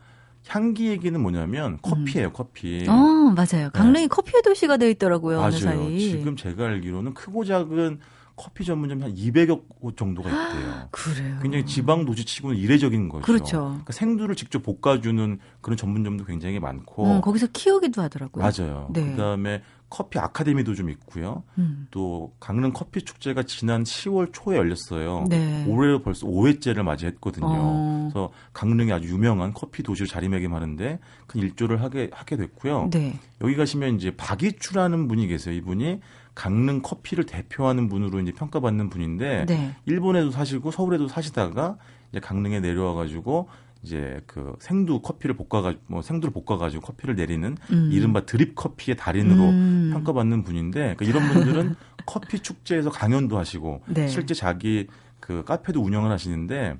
향기 0.49 0.89
얘기는 0.89 1.19
뭐냐면 1.21 1.79
커피예요, 1.83 2.33
커피. 2.33 2.85
어, 2.89 2.93
맞아요. 2.93 3.71
강릉이 3.73 4.09
커피의 4.09 4.43
도시가 4.43 4.77
되어 4.77 4.89
있더라고요. 4.89 5.37
네. 5.37 5.43
맞아요. 5.65 5.83
사이. 5.85 5.99
지금 6.01 6.35
제가 6.35 6.65
알기로는 6.65 7.15
크고 7.15 7.45
작은 7.45 8.01
커피 8.35 8.65
전문점이 8.65 9.03
한 9.03 9.15
200여 9.15 9.63
곳 9.69 9.97
정도가 9.97 10.29
있대요. 10.29 10.89
그래요. 10.91 11.39
굉장히 11.43 11.65
지방 11.67 12.05
도시치고는 12.05 12.57
이례적인 12.57 13.09
거죠. 13.09 13.23
그렇죠. 13.25 13.61
그러니까 13.61 13.93
생두를 13.93 14.35
직접 14.35 14.63
볶아주는 14.63 15.39
그런 15.61 15.77
전문점도 15.77 16.25
굉장히 16.25 16.59
많고. 16.59 17.07
음, 17.07 17.21
거기서 17.21 17.49
키우기도 17.53 18.03
하더라고요. 18.03 18.43
맞아요. 18.43 18.89
네. 18.93 19.05
그다음에 19.13 19.63
커피 19.93 20.19
아카데미도 20.19 20.75
좀 20.75 20.89
있고요. 20.89 21.43
음. 21.59 21.87
또 21.91 22.33
강릉 22.41 22.73
커피 22.73 23.03
축제가 23.03 23.43
지난 23.43 23.85
10월 23.85 24.31
초에 24.33 24.57
열렸어요. 24.57 25.27
네. 25.29 25.67
올해 25.69 26.01
벌써 26.03 26.27
5회째를 26.27 26.83
맞이했거든요. 26.83 27.47
어. 27.47 28.09
그래서 28.11 28.33
강릉이 28.55 28.91
아주 28.91 29.09
유명한 29.09 29.53
커피 29.53 29.83
도시로 29.83 30.07
자리매김하는데 30.09 30.99
큰 31.27 31.41
일조를 31.43 31.83
하게 31.83 32.09
하게 32.11 32.39
됐고요. 32.39 32.89
네. 32.91 33.19
여기 33.43 33.55
가시면 33.55 33.97
이제 33.97 34.17
박이추라는 34.17 35.09
분이 35.09 35.27
계세요. 35.27 35.55
이분이 35.57 36.01
강릉 36.35 36.81
커피를 36.81 37.27
대표하는 37.27 37.91
분으로 37.91 38.19
이제 38.21 38.33
평가받는 38.33 38.89
분인데 38.89 39.45
네. 39.45 39.77
일본에도 39.85 40.31
사시고 40.31 40.71
서울에도 40.71 41.07
사시다가 41.07 41.77
이제 42.11 42.19
강릉에 42.19 42.61
내려와 42.61 42.95
가지고 42.95 43.51
이제 43.83 44.21
그 44.27 44.55
생두 44.61 45.01
커피를 45.01 45.37
볶아가 45.37 45.75
뭐 45.89 46.03
생두를 46.03 46.33
볶아가지고 46.33 46.83
커피를 46.83 47.17
내리는 47.17 47.57
음. 47.73 47.89
이른바 47.93 48.25
드립 48.25 48.55
커피의 48.55 48.97
달인으로 48.97 49.43
음. 49.43 49.91
평가받는 49.93 50.45
분인데 50.45 50.95
그러니까 50.97 51.05
이런 51.05 51.33
분들은 51.33 51.75
커피 52.07 52.39
축제에서 52.41 52.91
강연도 52.91 53.39
하시고 53.39 53.83
네. 53.89 54.07
실제 54.09 54.35
자기 54.35 54.87
그 55.19 55.45
카페도 55.45 55.81
운영을 55.81 56.11
하시는데 56.11 56.77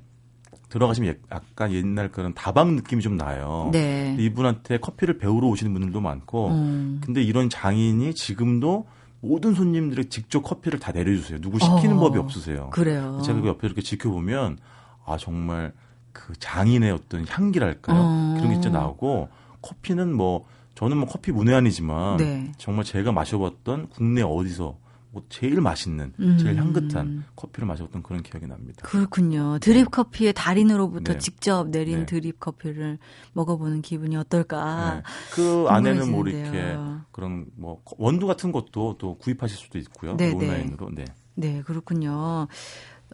들어가시면 0.69 1.13
예- 1.13 1.19
약간 1.31 1.71
옛날 1.71 2.09
그런 2.11 2.33
다방 2.33 2.75
느낌이 2.75 3.01
좀 3.01 3.17
나요. 3.17 3.69
네. 3.71 4.15
이분한테 4.19 4.77
커피를 4.79 5.17
배우러 5.17 5.47
오시는 5.47 5.73
분들도 5.73 5.99
많고 5.99 6.49
음. 6.49 7.01
근데 7.03 7.21
이런 7.21 7.49
장인이 7.49 8.13
지금도 8.15 8.87
모든 9.19 9.53
손님들의 9.53 10.05
직접 10.05 10.41
커피를 10.41 10.79
다 10.79 10.91
내려주세요. 10.91 11.39
누구 11.41 11.59
시키는 11.59 11.97
어. 11.97 11.99
법이 11.99 12.17
없으세요. 12.17 12.69
그래요. 12.71 13.21
제가 13.25 13.41
그 13.41 13.47
옆에 13.47 13.67
이렇게 13.67 13.81
지켜보면 13.81 14.57
아 15.05 15.17
정말 15.17 15.73
그 16.13 16.33
장인의 16.39 16.91
어떤 16.91 17.27
향기랄까요? 17.27 17.99
어. 17.99 18.33
그런 18.37 18.49
게 18.49 18.53
진짜 18.53 18.69
나오고 18.69 19.29
커피는 19.61 20.13
뭐 20.13 20.45
저는 20.75 20.97
뭐 20.97 21.07
커피 21.07 21.31
문외한이지만 21.31 22.17
네. 22.17 22.51
정말 22.57 22.85
제가 22.85 23.11
마셔봤던 23.11 23.89
국내 23.89 24.21
어디서 24.21 24.77
뭐 25.11 25.21
제일 25.29 25.61
맛있는 25.61 26.11
음. 26.19 26.37
제일 26.39 26.57
향긋한 26.57 27.23
커피를 27.35 27.67
마셔봤던 27.67 28.01
그런 28.01 28.23
기억이 28.23 28.47
납니다. 28.47 28.81
그렇군요. 28.87 29.59
드립 29.59 29.91
커피의 29.91 30.33
달인으로부터 30.33 31.13
네. 31.13 31.19
직접 31.19 31.69
내린 31.69 31.99
네. 31.99 32.05
드립 32.07 32.39
커피를 32.39 32.97
먹어보는 33.33 33.83
기분이 33.83 34.15
어떨까. 34.15 34.95
네. 34.95 35.01
그 35.31 35.67
안에는 35.69 36.11
뭐. 36.11 36.27
이렇게 36.27 36.75
그런 37.11 37.45
뭐 37.55 37.83
원두 37.97 38.25
같은 38.25 38.51
것도 38.51 38.97
또 38.97 39.17
구입하실 39.19 39.55
수도 39.55 39.77
있고요. 39.77 40.17
네, 40.17 40.33
네. 40.33 40.47
온라인으로. 40.47 40.89
네. 40.95 41.05
네, 41.35 41.61
그렇군요. 41.61 42.47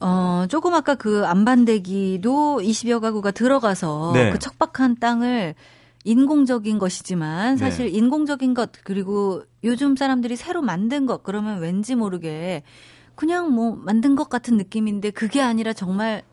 어, 0.01 0.45
조금 0.49 0.73
아까 0.73 0.95
그 0.95 1.25
안반대기도 1.25 2.59
20여 2.61 2.99
가구가 2.99 3.31
들어가서 3.31 4.11
네. 4.13 4.31
그 4.31 4.39
척박한 4.39 4.97
땅을 4.99 5.55
인공적인 6.05 6.79
것이지만 6.79 7.55
네. 7.55 7.59
사실 7.59 7.93
인공적인 7.93 8.53
것 8.53 8.71
그리고 8.83 9.43
요즘 9.63 9.95
사람들이 9.95 10.35
새로 10.37 10.61
만든 10.61 11.05
것 11.05 11.23
그러면 11.23 11.59
왠지 11.59 11.95
모르게 11.95 12.63
그냥 13.15 13.51
뭐 13.53 13.75
만든 13.75 14.15
것 14.15 14.29
같은 14.29 14.55
느낌인데 14.55 15.11
그게 15.11 15.41
아니라 15.41 15.73
정말 15.73 16.23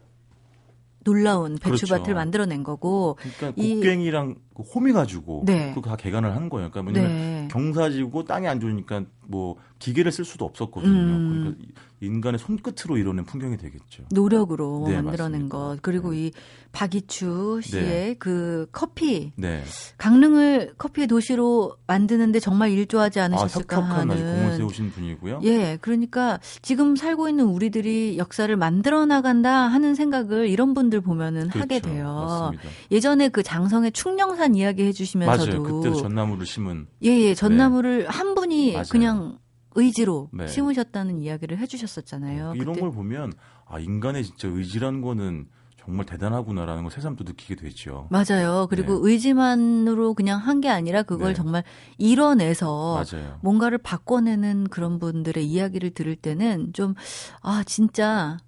놀라운 1.05 1.57
배추밭을 1.59 2.03
그렇죠. 2.05 2.14
만들어낸 2.14 2.62
거고 2.64 3.17
그러니까 3.21 3.53
이- 3.62 3.75
곡괭이랑 3.77 4.37
그 4.57 4.62
홈이 4.62 4.92
가지고 4.92 5.42
네. 5.44 5.72
그거 5.74 5.90
다 5.90 5.96
개간을 5.96 6.34
한 6.34 6.48
거예요. 6.48 6.70
그러니까 6.70 6.82
뭐냐면 6.82 7.11
네. 7.11 7.48
경사지고 7.50 8.24
땅이 8.24 8.48
안 8.48 8.59
좋으니까 8.59 9.04
뭐 9.26 9.57
기계를 9.78 10.11
쓸 10.11 10.24
수도 10.24 10.46
없었거든요. 10.46 10.92
음. 10.92 11.57
그러니까 11.59 11.82
인간의 12.00 12.38
손끝으로 12.38 12.98
이뤄낸 12.98 13.24
풍경이 13.24 13.57
되겠죠. 13.57 14.04
노력으로 14.12 14.84
네, 14.86 15.00
만들어낸 15.00 15.48
맞습니다. 15.48 15.57
것 15.57 15.78
그리고 15.82 16.12
이 16.14 16.30
박이추 16.72 17.61
씨의 17.62 17.82
네. 17.82 18.14
그 18.18 18.66
커피 18.70 19.32
네. 19.36 19.62
강릉을 19.96 20.74
커피의 20.76 21.07
도시로 21.07 21.76
만드는데 21.86 22.38
정말 22.38 22.70
일조하지 22.70 23.20
아, 23.20 23.24
않으셨을까 23.24 23.76
혁혁한 23.76 24.11
아주 24.11 24.22
공을 24.22 24.36
하는. 24.36 24.57
세우신 24.59 24.90
분이고요. 24.90 25.40
예, 25.44 25.78
그러니까 25.80 26.38
지금 26.61 26.96
살고 26.96 27.30
있는 27.30 27.46
우리들이 27.46 28.18
역사를 28.18 28.54
만들어 28.54 29.07
나간다 29.07 29.50
하는 29.50 29.94
생각을 29.94 30.48
이런 30.48 30.74
분들 30.74 31.00
보면은 31.00 31.48
하게 31.48 31.80
그렇죠. 31.80 31.88
돼요. 31.88 32.26
맞습니다. 32.28 32.68
예전에 32.90 33.28
그 33.30 33.42
장성의 33.42 33.92
충령 33.92 34.38
산 34.47 34.55
이야기 34.55 34.84
해주시면서도 34.84 35.62
맞아요. 35.62 35.62
그때도 35.80 35.97
전나무를 36.03 36.47
심은 36.47 36.86
예, 37.03 37.09
예, 37.11 37.34
전나무를 37.34 38.09
한 38.09 38.34
분이 38.36 38.72
맞아요. 38.74 38.84
그냥 38.90 39.38
의지로 39.74 40.30
네. 40.32 40.47
심으셨다는 40.47 41.18
이야기를 41.20 41.59
해주셨었잖아요. 41.59 42.53
이런 42.55 42.68
그때- 42.74 42.80
걸 42.80 42.90
보면 42.92 43.32
아 43.66 43.80
인간의 43.80 44.22
진짜 44.24 44.47
의지라는 44.49 45.01
거는 45.03 45.49
정말 45.76 46.07
대단하구나라는 46.07 46.82
걸 46.82 46.90
새삼 46.92 47.16
또 47.16 47.24
느끼게 47.24 47.57
되죠. 47.57 48.09
맞아요. 48.11 48.66
그리고 48.70 48.94
네. 49.05 49.12
의지만으로 49.12 50.14
그냥 50.14 50.38
한 50.40 50.61
게 50.61 50.68
아니라 50.68 51.03
그걸 51.03 51.28
네. 51.28 51.34
정말 51.34 51.62
이뤄내서 51.99 53.05
맞아요. 53.12 53.38
뭔가를 53.42 53.78
바꿔내는 53.78 54.68
그런 54.68 54.99
분들의 54.99 55.44
이야기를 55.44 55.90
들을 55.90 56.16
때는 56.16 56.72
좀, 56.72 56.94
아, 57.42 57.62
진짜, 57.66 58.36
뭐 58.38 58.45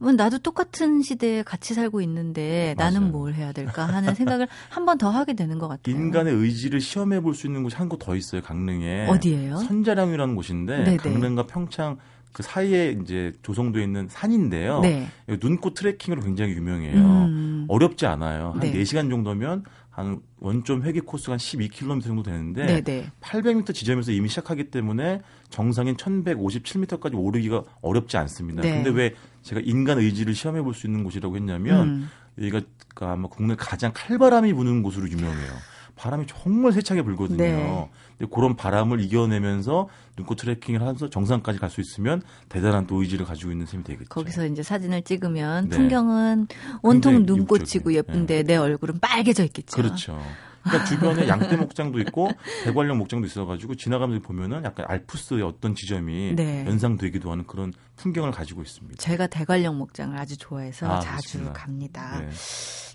나도 0.00 0.38
똑같은 0.38 1.02
시대에 1.02 1.42
같이 1.42 1.74
살고 1.74 2.00
있는데 2.02 2.74
나는 2.78 3.00
맞아요. 3.00 3.12
뭘 3.12 3.34
해야 3.34 3.52
될까 3.52 3.84
하는 3.86 4.14
생각을 4.14 4.46
한 4.70 4.84
번 4.86 4.96
더 4.98 5.10
하게 5.10 5.34
되는 5.34 5.58
것 5.58 5.66
같아요. 5.68 5.94
인간의 5.94 6.32
의지를 6.34 6.80
시험해 6.80 7.20
볼 7.20 7.34
수 7.34 7.46
있는 7.46 7.62
곳이 7.64 7.74
한 7.76 7.88
곳 7.88 7.98
더 7.98 8.14
있어요. 8.14 8.40
강릉에. 8.42 9.08
어디예요? 9.08 9.56
선자량이라는 9.58 10.34
곳인데 10.36 10.84
네네. 10.84 10.96
강릉과 10.98 11.46
평창 11.46 11.98
그 12.32 12.42
사이에 12.42 12.96
이제 13.02 13.32
조성돼 13.42 13.82
있는 13.82 14.06
산인데요. 14.08 14.80
네. 14.80 15.08
눈꽃 15.40 15.74
트레킹으로 15.74 16.22
굉장히 16.22 16.52
유명해요. 16.52 16.94
음. 16.96 17.64
어렵지 17.68 18.06
않아요. 18.06 18.52
한 18.52 18.60
네. 18.60 18.72
4시간 18.72 19.10
정도면 19.10 19.64
한 19.90 20.20
원점 20.38 20.84
회귀 20.84 21.00
코스가 21.00 21.32
한 21.32 21.38
12km 21.38 22.02
정도 22.04 22.22
되는데 22.22 22.80
네네. 22.82 23.10
800m 23.20 23.74
지점에서 23.74 24.12
이미 24.12 24.28
시작하기 24.28 24.70
때문에 24.70 25.20
정상인 25.50 25.96
1157m까지 25.96 27.12
오르기가 27.18 27.64
어렵지 27.82 28.16
않습니다. 28.18 28.62
네. 28.62 28.74
근데 28.82 28.90
왜 28.90 29.14
제가 29.42 29.60
인간 29.64 29.98
의지를 29.98 30.34
시험해 30.34 30.62
볼 30.62 30.74
수 30.74 30.86
있는 30.86 31.02
곳이라고 31.02 31.34
했냐면 31.36 31.88
음. 31.88 32.10
여기가 32.38 32.60
그 32.94 33.04
아마 33.04 33.28
국내 33.28 33.56
가장 33.56 33.90
칼바람이 33.94 34.52
부는 34.52 34.82
곳으로 34.84 35.08
유명해요. 35.10 35.50
바람이 35.98 36.26
정말 36.26 36.72
세차게 36.72 37.02
불거든요. 37.02 37.36
네. 37.36 37.90
근데 38.16 38.32
그런 38.34 38.56
바람을 38.56 39.00
이겨내면서 39.00 39.88
눈꽃 40.16 40.38
트레킹을 40.38 40.80
하면서 40.80 41.10
정상까지 41.10 41.58
갈 41.58 41.68
수 41.68 41.80
있으면 41.82 42.22
대단한 42.48 42.86
또 42.86 43.02
의지를 43.02 43.26
가지고 43.26 43.52
있는 43.52 43.66
셈이 43.66 43.84
되겠죠. 43.84 44.08
거기서 44.08 44.46
이제 44.46 44.62
사진을 44.62 45.02
찍으면 45.02 45.68
네. 45.68 45.76
풍경은 45.76 46.48
온통 46.82 47.26
눈꽃이고 47.26 47.92
예쁜데 47.92 48.44
내 48.44 48.56
얼굴은 48.56 49.00
빨개져 49.00 49.44
있겠죠. 49.44 49.76
그렇죠. 49.76 50.18
그러니까 50.62 50.84
주변에 50.84 51.28
양떼 51.28 51.56
목장도 51.56 51.98
있고 52.00 52.30
대관령 52.64 52.98
목장도 52.98 53.26
있어가지고 53.26 53.74
지나가면서 53.76 54.22
보면은 54.22 54.64
약간 54.64 54.86
알프스의 54.88 55.42
어떤 55.42 55.74
지점이 55.74 56.34
네. 56.36 56.64
연상되기도 56.66 57.30
하는 57.30 57.46
그런 57.46 57.72
풍경을 57.96 58.30
가지고 58.30 58.62
있습니다. 58.62 58.96
제가 58.98 59.26
대관령 59.26 59.78
목장을 59.78 60.16
아주 60.18 60.36
좋아해서 60.36 60.86
아, 60.86 61.00
자주 61.00 61.38
그렇구나. 61.38 61.52
갑니다. 61.52 62.20
네. 62.20 62.28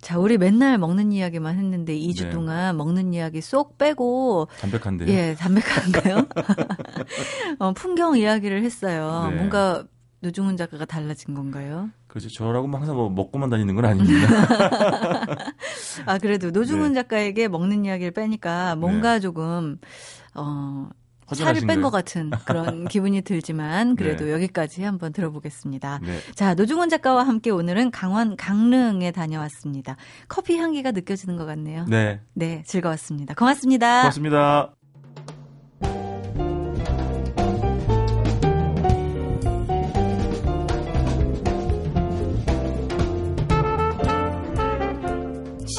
자, 0.02 0.20
우리 0.20 0.38
맨날 0.38 0.78
먹는 0.78 1.14
이야기만 1.14 1.58
했는데 1.58 1.98
2주 1.98 2.26
네. 2.26 2.30
동안 2.30 2.76
먹는 2.76 3.14
이야기 3.14 3.40
쏙 3.42 3.78
빼고 3.78 4.50
담백한데요. 4.60 5.10
예, 5.10 5.36
담백한가요? 5.36 6.28
어, 7.60 7.74
풍경 7.74 8.18
이야기를 8.18 8.64
했어요. 8.64 9.28
네. 9.30 9.36
뭔가 9.38 9.86
노중훈 10.20 10.58
작가가 10.58 10.86
달라진 10.86 11.34
건가요? 11.34 11.90
그렇죠. 12.14 12.30
저라고 12.30 12.68
뭐 12.68 12.80
항상 12.80 12.96
뭐 12.96 13.10
먹고만 13.10 13.50
다니는 13.50 13.74
건 13.74 13.86
아닙니다. 13.86 14.28
아, 16.06 16.20
그래도 16.20 16.52
노중훈 16.52 16.94
작가에게 16.94 17.48
먹는 17.48 17.86
이야기를 17.86 18.12
빼니까 18.12 18.76
뭔가 18.76 19.20
조금, 19.20 19.80
어, 20.36 20.90
살을 21.34 21.62
뺀 21.62 21.80
네. 21.80 21.82
허전하신가요? 21.82 21.82
것 21.82 21.90
같은 21.90 22.30
그런 22.46 22.86
기분이 22.88 23.24
들지만 23.24 23.96
그래도 23.96 24.26
네. 24.26 24.34
여기까지 24.34 24.84
한번 24.84 25.12
들어보겠습니다. 25.12 26.02
네. 26.04 26.20
자, 26.36 26.54
노중훈 26.54 26.90
작가와 26.90 27.24
함께 27.24 27.50
오늘은 27.50 27.90
강원 27.90 28.36
강릉에 28.36 29.10
다녀왔습니다. 29.10 29.96
커피 30.28 30.58
향기가 30.58 30.92
느껴지는 30.92 31.36
것 31.36 31.46
같네요. 31.48 31.86
네. 31.90 32.22
네, 32.36 32.62
즐거웠습니다. 32.68 33.34
고맙습니다. 33.34 34.02
고맙습니다. 34.02 34.83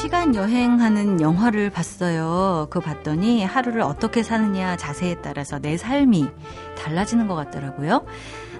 시간 0.05 0.35
여행하는 0.35 1.19
영화를 1.19 1.71
봤어요. 1.71 2.67
그거 2.69 2.79
봤더니 2.79 3.43
하루를 3.43 3.81
어떻게 3.81 4.21
사느냐 4.21 4.77
자세에 4.77 5.15
따라서 5.23 5.57
내 5.57 5.77
삶이 5.77 6.27
달라지는 6.77 7.27
것 7.27 7.33
같더라고요. 7.33 8.05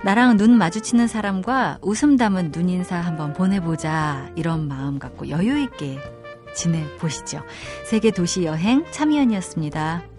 나랑 0.03 0.37
눈 0.37 0.57
마주치는 0.57 1.05
사람과 1.05 1.77
웃음 1.83 2.17
담은 2.17 2.51
눈인사 2.51 2.95
한번 2.95 3.33
보내보자. 3.33 4.31
이런 4.35 4.67
마음 4.67 4.97
갖고 4.97 5.29
여유 5.29 5.59
있게 5.59 5.99
지내보시죠. 6.55 7.43
세계 7.85 8.09
도시 8.09 8.43
여행 8.45 8.83
참여연이었습니다. 8.89 10.14